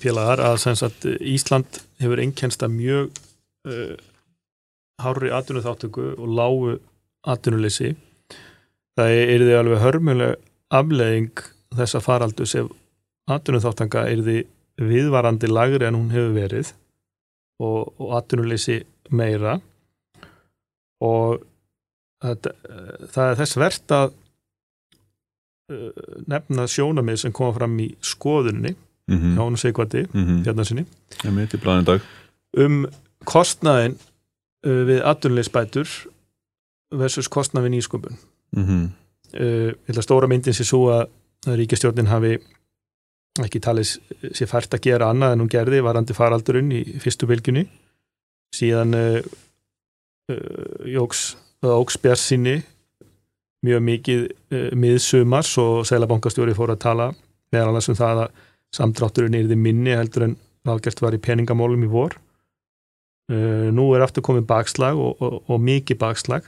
[0.00, 3.20] félagar að sem sagt, Ísland hefur einkennst að mjög
[3.68, 3.94] uh,
[5.02, 6.74] hárri atvinnuþáttöku og lágu
[7.26, 7.94] atvinnuleysi.
[8.96, 10.36] Það er því alveg hörmuleg
[10.72, 11.44] afleðing
[11.76, 12.68] þessa faraldu sem
[13.30, 14.38] atvinnuþáttanga er því
[14.86, 16.72] viðvarandi lagri en hún hefur verið
[17.60, 19.58] og, og atvinnuleysi meira.
[21.04, 21.42] Og
[22.24, 24.14] þetta, uh, það er þess verðt að
[26.30, 28.74] nefna sjónamið sem koma fram í skoðunni
[29.08, 29.38] mm hjá -hmm.
[29.38, 30.44] hún Sigvati, mm -hmm.
[30.44, 30.86] hérna sinni
[32.56, 32.86] um
[33.24, 33.98] kostnaðin
[34.66, 35.88] uh, við atvinnuleysbætur
[36.94, 38.16] versus kostnað við nýsköpun
[38.56, 38.88] mm -hmm.
[39.96, 41.08] uh, stóra myndin sér svo að
[41.46, 42.38] ríkjastjórnin hafi
[43.44, 43.98] ekki talið
[44.32, 47.68] sér fært að gera annað en hún gerði varandi faraldurinn í fyrstu bylgjunni
[48.54, 49.20] síðan uh,
[50.32, 52.62] uh, jóks óks bjarsinni
[53.66, 57.06] mjög mikið uh, miðsumars og Sælabankastjóri fór að tala
[57.54, 58.44] meðal annars um það að
[58.76, 62.16] samdrátturinn yrði minni heldur en ráðgert var í peningamólum í vor.
[63.30, 66.46] Uh, nú er aftur komið bakslag og, og, og mikið bakslag.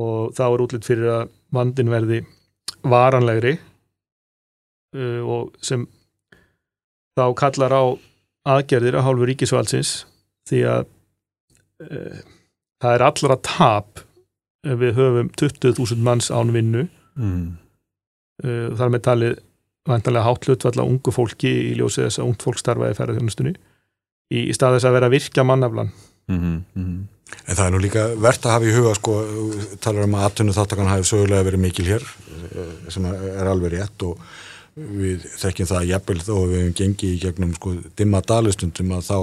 [0.00, 2.22] Og þá er útlitt fyrir að vandin verði
[2.86, 3.56] varanlegri
[4.96, 5.84] uh, og sem
[7.18, 7.84] þá kallar á
[8.50, 9.90] aðgerðir að hálfu ríkisvaldsins
[10.48, 10.86] því að
[12.80, 14.00] það er allra tap
[14.66, 17.46] við höfum 20.000 manns án vinnu mm.
[18.44, 19.38] uh, þar með talið
[19.88, 24.44] vantanlega hátt hlutvall á ungu fólki í ljósið þess að ungt fólk starfaði ferðarþjónustunni í,
[24.44, 25.92] í stað þess að vera að virkja mannaflan
[26.30, 27.06] Mm -hmm.
[27.46, 29.12] En það er nú líka verðt að hafa í huga sko,
[29.80, 34.02] talar um að atvinnu þáttakann hafi sögulega verið mikil hér eh, sem er alveg rétt
[34.02, 34.18] og
[34.74, 39.06] við þekkjum það jafnvel þó að við hefum gengið í gegnum sko, dimma dalistundum að
[39.10, 39.18] þá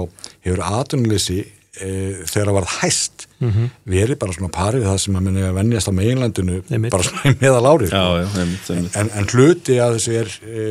[0.46, 1.38] hefur atvinnuleysi
[1.80, 1.88] e,
[2.24, 3.70] þegar það varð hæst mm -hmm.
[3.84, 7.36] verið bara svona parið það sem að minni að vennjast á meginlandinu bara svona í
[7.40, 8.96] meðal árið Já, já, einmitt, einmitt.
[8.96, 10.64] en, en hluti að þessu er e,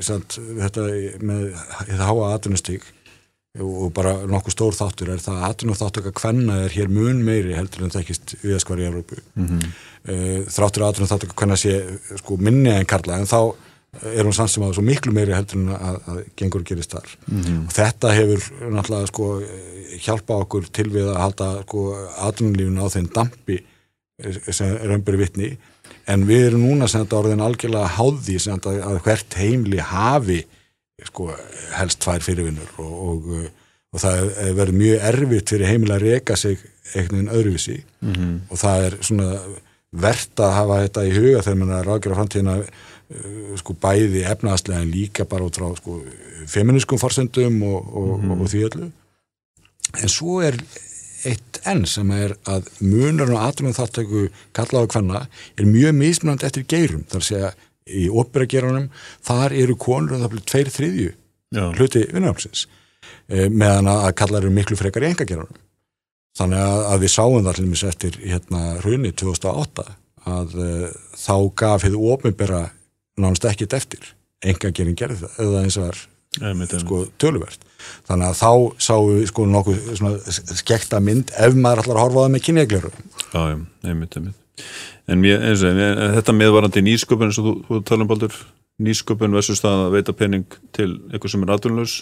[0.00, 0.88] samt, þetta
[1.20, 1.44] með
[1.88, 2.88] þetta háa atvinnustík
[3.58, 7.24] og bara nokkuð stór þáttur er það að atvinnu þáttur að hvenna er hér mun
[7.26, 10.44] meiri heldur en þekkist viðaskvar í Európu mm -hmm.
[10.46, 11.72] þráttur að atvinnu þáttur að hvenna sé
[12.22, 13.54] sko, minni en karla en þá
[14.06, 17.08] er hún samt sem að svo miklu meiri heldur en að, að gengur gerist þar.
[17.66, 19.26] Og þetta hefur náttúrulega sko,
[20.04, 21.82] hjálpa okkur til við að halda sko,
[22.28, 23.56] atvinnulífinu á þeim dampi
[24.22, 25.56] eh, sem er ömbur vitni.
[26.06, 30.38] En við erum núna sem þetta orðin algjörlega háði sem þetta að hvert heimli hafi
[31.08, 31.30] sko,
[31.78, 33.50] helst tvær fyrirvinnur og, og,
[33.94, 36.58] og það er- verður mjög erfitt fyrir heimil að reka sig
[36.94, 37.76] einhvern veginn öðruvísi.
[38.02, 38.38] -hmm.
[38.50, 39.28] og það er svona
[39.90, 44.26] verðt að hafa þetta í huga þegar mann er að ráðgjöra framtíðina uh, sko bæði
[44.30, 46.00] efnaðslega en líka bara út frá sko
[46.50, 48.90] feminískum forsendum og, og, og, því öllu.
[49.98, 50.58] En svo er
[51.28, 55.26] eitt enn sem er að munurinn og aðtunum þáttöku kallaðu hvenna
[55.58, 57.02] er mjög mismunandi eftir geirum.
[57.10, 57.50] Þar að segja
[57.90, 58.88] í operagerunum
[59.26, 61.08] þar eru konur og það blir tveir þriðju
[61.50, 61.64] Já.
[61.74, 62.66] hluti vinnarhamsins
[63.30, 65.58] meðan að kallar eru miklu frekar í engagerunum
[66.38, 69.86] þannig að, að við sáum það allir eftir hérna hrunni 2008
[70.30, 72.62] að uh, þá gaf hefðu ofinbera
[73.20, 74.14] nánast ekkit eftir
[74.44, 76.00] enga gerin gerði það, eða eins og er
[76.40, 76.84] Einmitt, einmitt.
[76.84, 77.64] sko töluvert
[78.06, 78.50] þannig að þá
[78.86, 79.88] sáum við sko nokkuð
[80.60, 82.92] skekta mynd ef maður ætlar að horfa á það með kynjagleru
[83.30, 83.40] Já,
[83.86, 84.36] einmitt, einmitt.
[85.10, 85.80] En mér, eins og
[86.14, 88.36] þetta meðvarandi nýsköpun eins og þú, þú tala um baldur
[88.80, 91.94] nýsköpun versus það að veita pening til eitthvað sem er atvinnlaus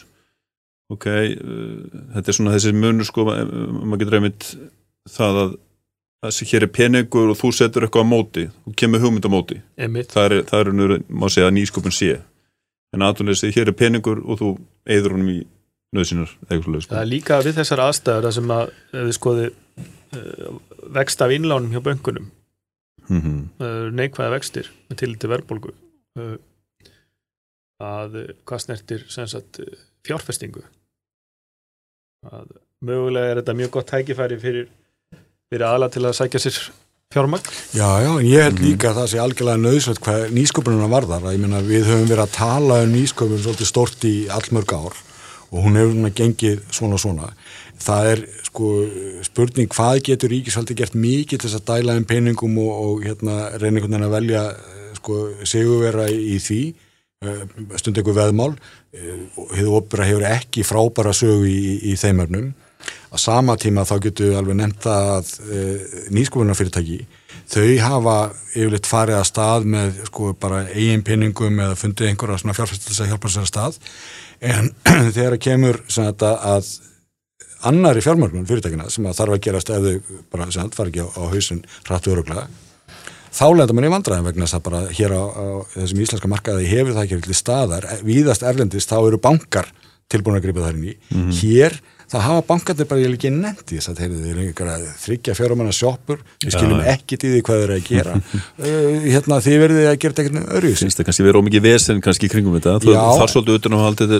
[0.95, 4.51] ok, uh, þetta er svona þessi munur sko, ma- maður getur einmitt
[5.09, 5.57] það að
[6.27, 9.61] þessi hér er peningur og þú setur eitthvað á móti þú kemur hugmynd á móti.
[9.79, 12.19] Einmitt, það er, það er nú, má segja nýsköpun sé.
[12.97, 14.51] En atvinnleysi, hér er peningur og þú
[14.89, 15.39] eyður honum í
[15.95, 16.95] nöðsynnar eitthvað sko.
[16.95, 20.59] það er líka við þessar aðstæður sem að við skoði uh,
[20.97, 22.31] vext af innlánum hjá bönkunum.
[23.09, 23.45] Mm -hmm.
[23.61, 25.77] uh, neikvæða vextir með til til verðbólgu.
[27.79, 29.05] Að hvað snertir
[30.03, 30.65] fjárfestingu
[32.27, 32.51] að
[32.85, 34.69] mögulega er þetta mjög gott tækifæri fyrir,
[35.51, 36.61] fyrir aðla til að sækja sér
[37.15, 37.53] fjármagn.
[37.73, 41.29] Já, já, en ég held líka að það sé algjörlega nöðsveit hvað nýsköpununa varðar.
[41.33, 44.99] Ég meina við höfum verið að tala um nýsköpun svolítið stort í allmörg ár
[45.49, 47.31] og hún hefur svona gengið svona svona.
[47.81, 48.73] Það er sko
[49.25, 53.39] spurning hvað getur ríkisvaldi gert mikið til þess að dæla um peningum og, og hérna
[53.55, 56.61] einhvern veginn að velja eh, sko sigurvera í, því
[57.79, 58.55] stund einhver veðmál.
[58.95, 62.51] Eh, og hefur hefur ekki frábæra sögu í, í þeim örnum
[63.11, 65.63] að sama tíma þá getur við alveg nefnt að e,
[66.15, 66.99] nýskofunarfyrirtæki
[67.51, 68.15] þau hafa
[68.53, 73.11] yfirleitt farið að stað með sko bara eigin pinningum eða fundið einhverja svona fjárfæstis að
[73.11, 73.81] hjálpa sér að stað.
[74.53, 74.71] En
[75.17, 76.71] þegar kemur sem þetta að
[77.69, 81.03] annari fjármörgnum fyrirtækina sem að þarf að gerast ef þau bara sem þetta fara ekki
[81.03, 82.47] á, á hausin rættu öruglega
[83.35, 86.71] þá lenda mann í vandræðin vegna þess að bara hér á, á þessum íslenska markaði
[86.71, 89.71] hefur það ekki til staðar, víðast erlendist þá eru bankar
[90.09, 90.95] tilbúin að gripa þar inn í.
[91.43, 95.75] Hér þá hafa bankarnir bara ég ekki nefndi þess að þeir eru einhverja þryggja fjórumanna
[95.77, 96.95] sjoppur við skiljum Já.
[96.95, 98.15] ekkit í því hvað þeir eru að gera.
[98.57, 102.01] Uh, hérna þið verðið að gera þetta einhvern öðru finnst það kannski verið ómikið vesen
[102.05, 102.77] kannski kringum þetta?
[102.85, 103.03] Það Já.
[103.21, 104.15] þarf svolítið utan að haldið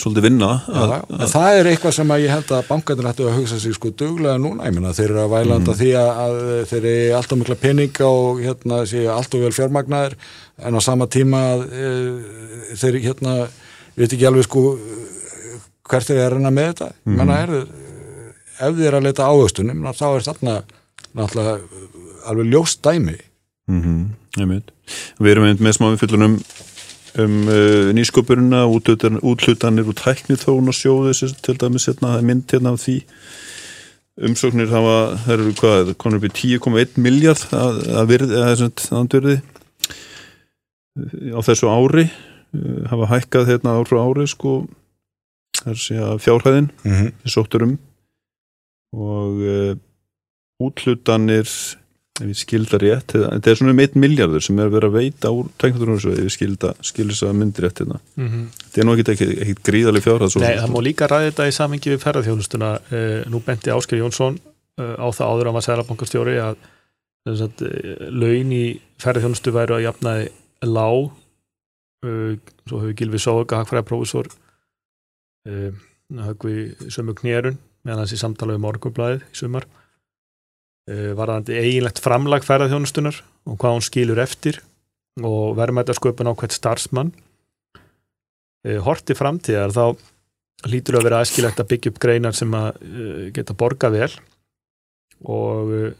[0.00, 0.50] svolítið, vinna.
[0.64, 3.76] Að, en það er eitthvað sem að ég held að bankarnir ættu að hugsa sig
[3.76, 4.68] sko duglega núna.
[4.70, 6.40] Ég meina þeir eru að vælanda því að, að
[6.72, 10.16] þeir eru alltaf mikla peninga og hérna séu alltaf vel fjármagnaðir.
[10.64, 13.36] En á sama tíma að, e, þeir hérna
[13.94, 14.62] við veit ekki alveg sko
[15.90, 16.90] hvert að reyna með þetta?
[17.04, 17.16] Mm.
[17.20, 17.54] menna er
[18.54, 20.58] ef þeir eru að leita ávöxtunum þá er þarna
[22.24, 23.16] alveg ljóst dæmi.
[23.70, 26.38] Mm við erum einmitt með smá umfyllunum
[27.22, 31.12] um uh, nýsköpurina útlutan, útlutanir og tækni þóun og sjóðu
[31.44, 32.96] til dæmis hérna, er mynd hérna af því.
[34.14, 38.98] Umsóknir hafa, það eru hvað, konur upp í 10,1 miljard að, að virði, að þessum
[39.00, 39.36] andverði
[41.34, 44.64] á þessu ári uh, hafa hækkað hérna ár frá ári sko
[45.60, 47.14] það er að fjárhæðin mm -hmm.
[47.22, 47.78] við sóttur um.
[48.94, 49.74] Og uh,
[50.62, 51.48] útlutanir
[52.22, 55.32] ef ég skilda rétt þetta er svona um 1 miljardur sem er verið að veita
[55.34, 57.98] úr tæknaturnarsöðu ef ég skilda, skilda þess að myndir rétt hérna.
[58.14, 58.44] Mm -hmm.
[58.60, 59.10] þetta er nú ekkit,
[59.42, 63.42] ekkit, gríðarlega fjárhæð Nei, það má líka ræða þetta í samengi við ferðarþjónustuna uh, nú
[63.42, 64.38] benti Ásker Jónsson
[64.78, 66.56] uh, á það áður að var sælabankastjóri að,
[67.26, 67.66] að
[68.14, 68.64] laun í
[69.02, 70.30] ferðarþjónustu væru að jafnaði
[70.62, 71.10] lág.
[72.68, 74.28] Svo hefur Gilvi Sóga hagfræðaprófessor
[75.48, 75.70] uh,
[76.28, 79.66] högvi sömu knérun meðan hans í samtala um morgunblæðið í sumar.
[80.90, 84.60] Uh, varðandi eiginlegt framlag ferðarþjónustunar og hvað hún skilur eftir
[85.22, 87.12] og verðmætasköpun á hvert starfsmann.
[88.64, 89.84] Uh, horti framtíðar þá
[90.68, 94.10] hlýtur að vera æskilegt að byggja upp greinar sem að uh, geta borga vel
[95.24, 95.90] og uh,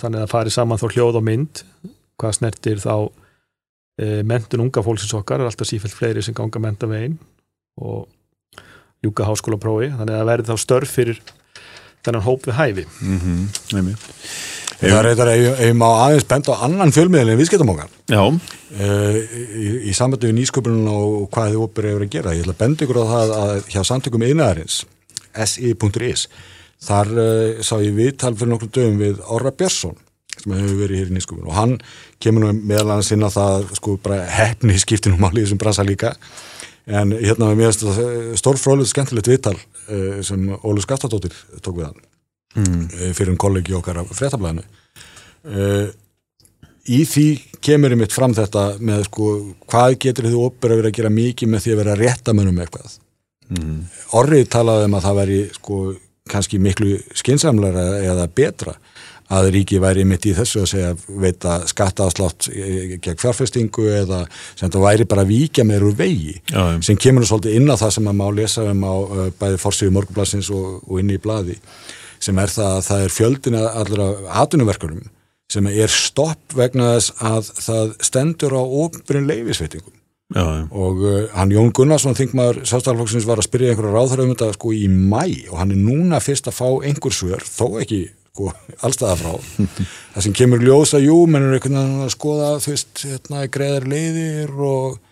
[0.00, 1.62] þannig að fari saman þó hljóð og mynd
[2.20, 5.42] hvað snertir þá uh, mentun unga fólksins okkar.
[5.42, 7.18] Er alltaf sífælt fleiri sem ganga menta veginn
[7.82, 8.06] og
[9.06, 11.22] ljúka háskóla prófi þannig að það verði þá störf fyrir
[12.06, 12.84] þennan hóp við hæfi.
[13.02, 13.40] Mhm,
[13.74, 14.06] einmitt.
[14.76, 18.22] það er eitthvað ef ef má aðeins benda á annan fjölmiðin en viðskiptamókan Já,
[18.76, 19.14] Uh,
[19.56, 22.32] í, í samvættu við nýsköpunum og hvað þið opur hefur að gera.
[22.34, 24.80] Ég ætla að benda ykkur á það að hjá samtökum innæðarins
[25.46, 26.24] si.is
[26.82, 29.94] þar uh, sá ég viðtal fyrir nokkrum dögum við Orra Björnsson
[30.36, 31.76] sem hefur verið hér í nýsköpunum og hann
[32.22, 35.86] kemur nú meðal annars inn á það sko bara hefni skiptinum á líðum sem bransa
[35.86, 36.12] líka
[36.86, 37.74] en hérna mér
[38.38, 42.02] stórfróðlega skemmtilegt viðtal uh, sem Ólu Skaftadóttir tók við hann
[42.62, 43.14] mm.
[43.16, 45.88] fyrir um kollegi okkar af fréttablaðinu uh,
[46.86, 47.26] í því
[47.66, 49.32] kemur ég mitt fram þetta með sko
[49.66, 52.62] hvað getur þið opera verið að gera mikið með því að vera að rétta mönnum
[52.62, 53.00] eitthvað
[53.52, 53.84] Mm.
[54.18, 55.76] Orrið talaði um að það væri sko
[56.26, 58.74] kannski miklu skinsamlega eða betra
[59.32, 62.48] að ríki væri mitt í þessu að segja veita skattaðslátt
[63.02, 64.22] gegn fjárfestingu eða
[64.54, 66.78] sem þetta væri bara að víkja með úr vegi Já, já.
[66.86, 69.60] sem kemur nú svolítið inn á það sem að má lesa um á uh, bæði
[69.62, 71.58] forsýðu morgunblassins og, og inn í blaði
[72.22, 74.08] sem er það að það er fjöldin allra
[74.44, 75.04] atvinnuverkarum
[75.52, 79.94] sem er stopp vegna þess að það stendur á ofnbyrjun leifisveitingum
[80.34, 80.62] já, já.
[80.70, 84.72] og uh, hann Jón Gunnarsson þingmaður sástaflokksins var að spyrja einhverja ráðhverja um þetta sko
[84.74, 88.04] í mæ og hann er núna fyrst að fá einhver svör, þó ekki
[88.36, 88.52] sko,
[88.84, 89.32] allstaða frá
[90.12, 93.88] það sem kemur ljósa, jú, menn er einhvern veginn að skoða þú veist, hérna, greiðar
[93.88, 95.02] leiðir og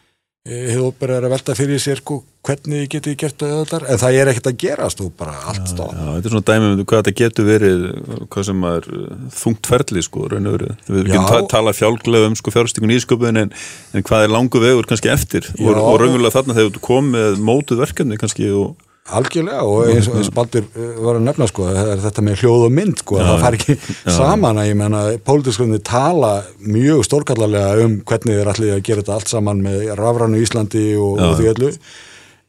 [0.44, 4.48] hefur bara að velta fyrir sér sko, hvernig getið gert öðlar en það er ekkert
[4.50, 7.46] að gerast og bara allt stáð Já, þetta er svona dæmi um hvað þetta getur
[7.48, 7.86] verið
[8.34, 10.74] hvað sem er uh, þungt ferli sko, raun og verið.
[10.90, 11.14] Við Já.
[11.14, 13.54] getum ta tala fjálglega um sko fjárstykun í sköpun en,
[13.96, 15.80] en hvað er langu vegur kannski eftir og, Já.
[15.80, 18.74] og raunverulega þarna þegar þú kom með mótuð verkefni kannski og
[19.04, 21.66] Algjörlega og eins og Baldur uh, var að nefna sko,
[22.00, 24.14] þetta með hljóð og mynd sko, Já, það fær ekki já.
[24.16, 26.30] saman að ég menna, pólitískunni tala
[26.64, 31.20] mjög stórkallarlega um hvernig þeir ætli að gera þetta allt saman með rafrænu Íslandi og,
[31.20, 31.70] og því öllu.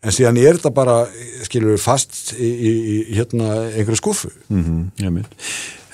[0.05, 0.95] En síðan er þetta bara,
[1.43, 4.85] skilur við fast í, í, í hérna einhverju skuffu mm -hmm,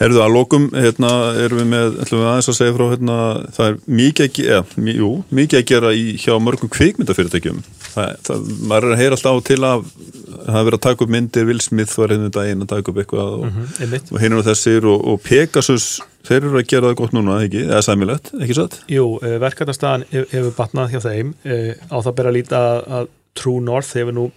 [0.01, 3.17] Herðu að lokum, hérna erum við með ætlum við aðeins að segja frá hérna,
[3.53, 8.47] það er mikið eða, mj, jú, mikið að gera í, hjá mörgum kvikmyndafyrirtækjum það, það,
[8.71, 11.47] maður er að heyra alltaf á til að það hafa verið að taka upp myndir
[11.49, 14.09] Will Smith var hérna daginn að taka upp eitthvað og, einmitt.
[14.09, 15.87] og hinn og þessir og, og Pegasus
[16.25, 17.65] þeir eru að gera það gott núna, ekki?
[17.67, 18.79] eða sæmilegt, ekki satt?
[18.89, 23.93] Jú, verkefnastæðan hefur batnað hjá þeim eh, á það ber að líta að, True North
[23.95, 24.27] hefur nú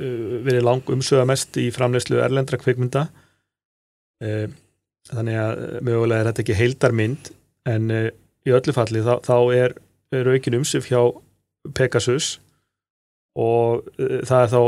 [0.00, 3.04] eh, verið lang umsöga mest í framleyslu erlendra kvikmynda
[4.24, 4.48] Eh,
[5.12, 7.30] þannig að eh, mögulega er þetta ekki heildarmynd
[7.70, 8.10] en eh,
[8.46, 9.76] í öllu falli þá, þá er,
[10.14, 11.00] er aukin umsöf hjá
[11.76, 12.36] Pegasus
[13.36, 14.60] og eh, það er þá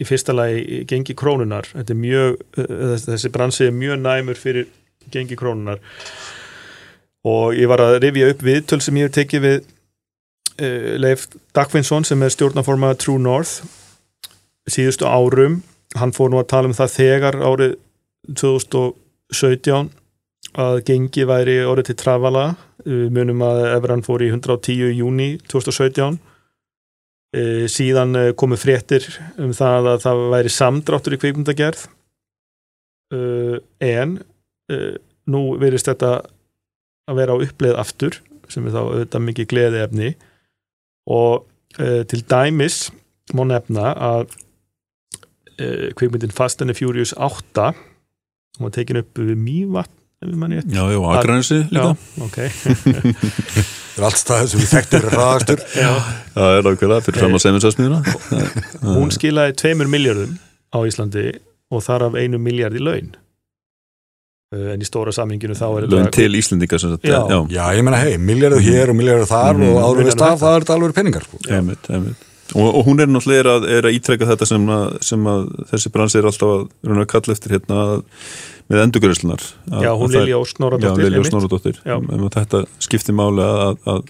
[0.00, 4.70] í fyrsta lagi gengi krónunar mjög, eh, þessi, bransi er mjög næmur fyrir
[5.12, 5.82] gengi krónunar
[7.28, 11.26] og ég var að rifja upp viðtöl sem ég hef tekið við uh, Leif
[11.56, 13.60] Dagfinnsson sem er stjórnaforma True North
[14.70, 15.58] síðustu árum.
[16.00, 17.74] Hann fór nú að tala um það þegar árið
[19.30, 19.90] 2017
[20.60, 22.44] að gengi væri orðið til trafala.
[22.86, 26.16] Munum að Evran fór í 110 í júni 2017
[27.36, 29.04] e, síðan eh, komu fréttir
[29.40, 31.84] um það að það væri samdráttur í kvikmyndagerð.
[33.12, 33.20] E,
[33.84, 34.16] en
[34.70, 34.80] e,
[35.30, 36.14] nú verist þetta
[37.10, 38.20] að vera á uppleið aftur
[38.50, 40.10] sem er þá auðvitað mikið gleði efni
[41.10, 41.44] og
[41.78, 42.88] e, til dæmis
[43.36, 44.34] má nefna að
[45.58, 47.70] e, kvikmyndin Fast and the Furious 8
[48.60, 51.94] hún var tekin upp við Mývatn ef við manni Já, já, Akranesi líka.
[51.96, 52.36] Já, ok.
[53.00, 57.44] Það er allt staðið sem við þekktum er ræðastur Það er nákvæmlega fyrir fram að
[57.46, 58.02] seminsasmiðuna
[59.00, 60.36] hún skilaði tveimur miljardum
[60.70, 61.24] á Íslandi
[61.72, 63.08] og þar af einu miljard í laun.
[64.54, 67.20] Eh, en í stóra saminginu þá er Laun til Íslendinga sem sagt Já.
[67.30, 67.38] já.
[67.54, 69.68] já, ég menna, hei, miljardu hér og miljardu þar Mhm.
[69.70, 71.38] og áður við stað, það er þetta alveg peningar sko.
[71.54, 72.24] Einmitt, einmitt.
[72.54, 75.92] Og, og hún er náttúrulega að, er að ítrekka þetta sem að, sem að þessi
[75.94, 76.64] bransi er alltaf að,
[76.96, 77.82] að kalla eftir hérna
[78.70, 79.44] með endurgörðslunar
[79.82, 81.30] Já, hún Lilja Ósk Já.
[81.30, 81.96] Snorradóttir Já.
[81.98, 84.00] um, að þetta skiptir máli að, að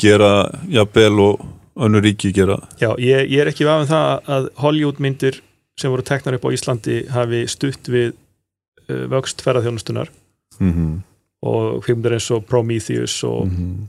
[0.00, 0.30] gera
[0.72, 1.46] jafnvel og
[1.86, 5.40] önnur ríki gera Já, ég, ég er ekki vafum það að Hollywood myndir
[5.80, 8.14] sem voru teknar upp á Íslandi hafi stutt við
[8.88, 10.12] uh, vöxt ferðarþjónustunar
[10.60, 10.94] mm -hmm.
[11.44, 13.88] og kvikmyndir eins og Prometheus og, Mhm.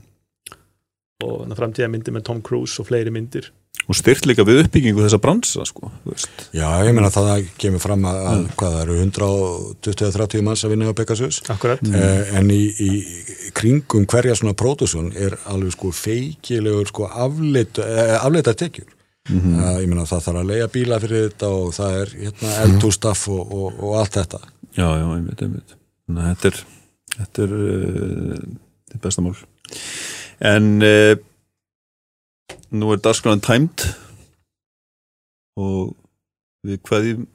[1.24, 3.50] og, og framtíða myndir með Tom Cruise og fleiri myndir
[3.86, 5.90] og styrt líka við uppbyggingu þessa bransa sko,
[6.52, 10.90] já, ég menna það kemur fram að, að hvað það eru 120-30 manns að vinna
[10.92, 11.40] á Pegasus.
[11.48, 17.86] Akkurat, Eh, en í, í kringum hverja svona pródusson er alveg sko feikilegur sko afleita,
[17.86, 18.94] eh, tekjur
[19.28, 19.54] Mhm.
[19.54, 19.80] mm.
[19.82, 23.52] ég meina það þarf að leia bíla fyrir þetta og það er hérna eldústaff og,
[23.52, 24.40] og, og allt þetta.
[24.72, 25.74] Já, já, einmitt, einmitt.
[26.08, 26.60] Þannig að þetta er
[27.18, 28.38] þetta er, uh,
[28.88, 29.34] þetta er besta mál.
[30.48, 31.14] En uh,
[32.74, 33.86] nú er dagskráðan tæmt
[35.58, 35.94] og
[36.66, 37.26] við hvaðið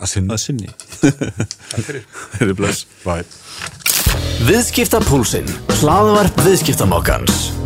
[0.00, 0.70] að sinna að sinni.
[1.00, 2.00] Þeir
[2.42, 2.86] eru bless.
[3.04, 3.26] Bye.
[4.44, 5.48] Viðskipta púlsinn,
[5.80, 7.63] hlaðvarp viðskiptamokkans